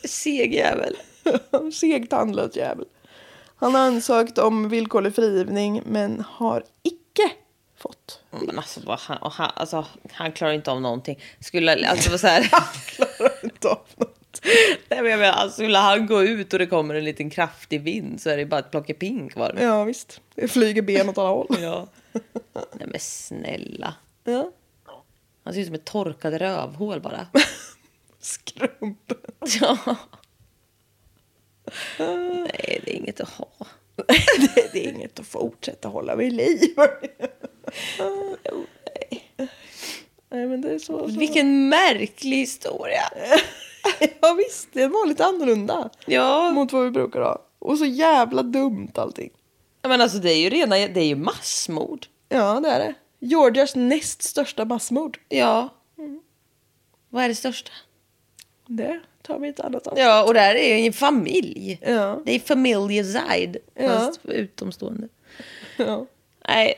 [0.05, 0.97] seg jävel.
[1.73, 2.87] Seg tandlös jävel.
[3.57, 7.31] Han har ansökt om villkorlig frigivning men har icke
[7.77, 8.21] fått.
[8.31, 11.19] Men alltså, vad han, och han, alltså, han klarar inte av någonting.
[11.41, 12.51] Skulle, alltså, så här,
[13.43, 14.41] Inte av något.
[14.89, 17.83] Nej, men jag menar, alltså, skulle han gå ut och det kommer en liten kraftig
[17.83, 19.57] vind så är det bara ett plockepinn kvar.
[19.61, 20.21] Ja visst.
[20.35, 21.57] Det flyger ben åt alla håll.
[21.61, 21.87] Ja.
[22.53, 23.95] Nej men snälla.
[24.25, 24.51] Ja.
[25.45, 27.27] Han ser ut som ett torkat rövhål bara.
[28.21, 29.17] Skrumpen.
[29.61, 29.97] Ja.
[31.99, 33.49] Nej, det är inget att ha.
[34.55, 36.75] det, det är inget att fortsätta hålla vid liv.
[40.31, 41.09] Nej men det är så.
[41.09, 41.19] så.
[41.19, 43.03] Vilken märklig historia.
[44.21, 45.91] Ja visst, det var lite annorlunda.
[46.07, 46.51] Ja.
[46.51, 47.45] Mot vad vi brukar ha.
[47.59, 49.31] Och så jävla dumt allting.
[49.83, 52.07] Men alltså det är ju rena, det är ju massmord.
[52.29, 52.95] Ja det är det.
[53.19, 55.19] Georgias näst största massmord.
[55.29, 55.69] Ja.
[57.09, 57.71] Vad är det största?
[58.71, 60.05] Det tar vi ett annat avsnitt.
[60.05, 61.79] Ja, och det här är ju en familj.
[61.83, 62.21] Ja.
[62.25, 63.89] Det är familjezide, Ja.
[63.89, 65.09] fast utomstående.
[65.77, 66.07] Ja.
[66.49, 66.75] Nej,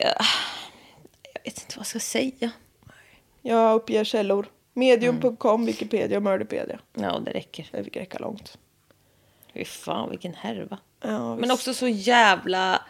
[1.33, 2.51] jag vet inte vad jag ska säga.
[3.41, 4.45] Jag uppger källor.
[4.73, 6.79] Medium.com, Wikipedia och Murderpedia.
[6.93, 7.69] Ja, det räcker.
[7.71, 8.57] Det fick räcka långt.
[9.53, 10.77] Fy fan, vilken härva.
[11.01, 12.81] Ja, Men också så jävla...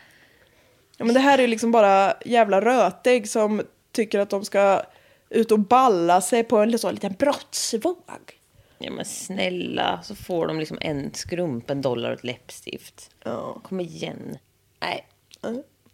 [0.97, 4.82] Ja, men det här är ju liksom bara jävla rötägg som tycker att de ska
[5.30, 7.97] ut och balla sig på en liten brottsvåg.
[8.84, 13.10] Ja men snälla, så får de liksom en skrumpen dollar och ett läppstift.
[13.24, 13.60] Ja.
[13.64, 14.38] Kom igen.
[14.80, 15.08] Nej.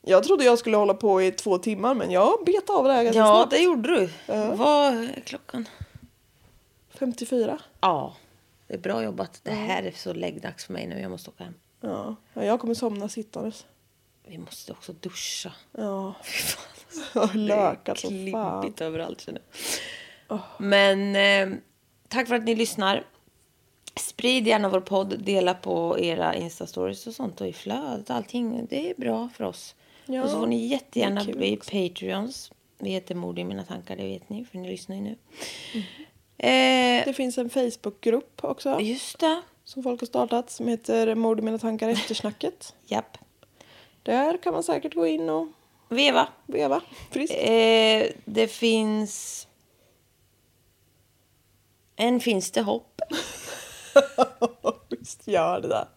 [0.01, 3.03] Jag trodde jag skulle hålla på i två timmar men jag bet av det här
[3.03, 3.51] ganska Ja, snabbt.
[3.51, 4.09] det gjorde du.
[4.55, 5.67] Vad är klockan?
[6.89, 7.59] 54.
[7.81, 8.15] Ja,
[8.67, 9.39] det är bra jobbat.
[9.43, 10.99] Det här är så läggdags för mig nu.
[10.99, 11.53] Jag måste åka hem.
[11.81, 12.15] Ja.
[12.33, 13.65] ja, jag kommer somna sittandes.
[14.27, 15.51] Vi måste också duscha.
[15.71, 17.29] Ja, Fy fan.
[17.29, 18.73] har lökat som fan.
[18.79, 19.41] överallt känner
[20.27, 20.39] jag.
[20.57, 21.57] Men eh,
[22.07, 23.03] tack för att ni lyssnar.
[23.95, 25.19] Sprid gärna vår podd.
[25.23, 28.09] Dela på era Insta-stories och sånt och i flödet.
[28.09, 28.65] Allting.
[28.69, 29.75] Det är bra för oss.
[30.05, 31.55] Ja, och så får ni jättegärna bli.
[31.57, 32.51] Patreons.
[32.79, 34.45] Vi heter Mord i mina tankar, det vet ni.
[34.45, 35.15] För ni lyssnar ju nu.
[35.73, 35.85] Mm.
[36.37, 39.41] Eh, Det finns en Facebookgrupp också just det.
[39.63, 42.75] som folk har startat som heter Mord i mina tankar eftersnacket.
[42.85, 43.17] Japp.
[44.03, 45.47] Där kan man säkert gå in och
[45.89, 46.27] Veva.
[46.45, 46.81] veva
[47.11, 47.35] friskt.
[47.39, 49.46] Eh, det finns...
[51.97, 53.01] Än finns det hopp.
[54.89, 55.87] Visst gör det där.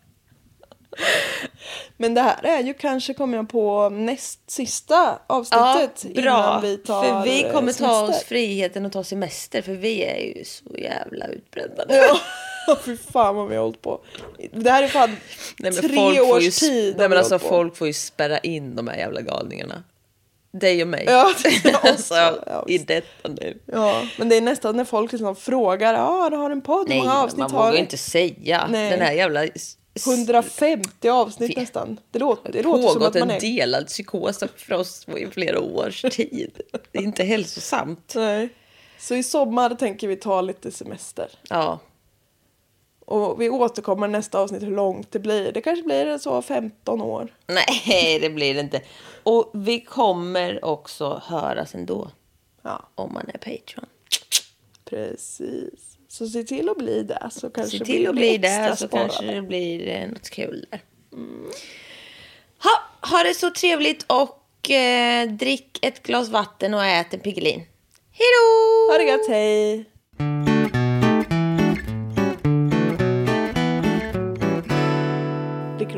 [1.97, 6.23] Men det här är ju kanske, kommer jag på, näst sista avsnittet bra.
[6.23, 8.27] innan vi tar för vi eh, kommer ta oss semester.
[8.29, 9.63] friheten att ta semester.
[9.63, 11.95] För vi är ju så jävla utbrända nu.
[11.95, 12.19] Ja,
[12.85, 14.01] fy fan vad vi har hållit på.
[14.53, 15.17] Det här är fan
[15.59, 16.95] Nej, tre års tid.
[16.99, 19.83] Nej, men alltså, folk får ju spärra in de här jävla galningarna.
[20.53, 21.05] Dig och mig.
[21.07, 21.33] Ja,
[21.63, 22.15] det alltså,
[22.47, 23.59] Ja, i detta nu.
[23.67, 26.99] Ja, men det är nästan när folk liksom frågar, ja du har en podd, Nej,
[26.99, 27.77] många avsnitt man har vågar du?
[27.77, 28.67] ju inte säga.
[28.71, 28.91] Nej.
[28.91, 29.45] Den här jävla...
[29.45, 32.01] s- s- 150 avsnitt Fe- nästan.
[32.11, 33.41] Det låter, det Det låter som pågått att man en är...
[33.41, 36.51] delad psykos för oss i flera års tid.
[36.93, 38.13] Det är inte hälsosamt.
[38.17, 38.49] Nej.
[38.99, 41.29] Så i sommar tänker vi ta lite semester.
[41.49, 41.79] Ja,
[43.11, 45.53] Och vi återkommer nästa avsnitt hur långt det blir.
[45.53, 47.35] Det kanske blir så 15 år.
[47.47, 48.81] nej det blir det inte.
[49.23, 52.11] Och vi kommer också höras ändå.
[52.63, 53.87] Ja, Om man är Patreon.
[54.85, 55.97] precis.
[56.09, 57.29] Så se till att bli det.
[57.33, 60.81] Så kanske Se till att bli där så kanske det blir eh, något kul där.
[62.63, 67.61] Ha, ha det så trevligt och eh, drick ett glas vatten och ät en Piggelin.
[68.13, 68.93] Hej då!
[68.93, 70.50] Ha det gött, hej!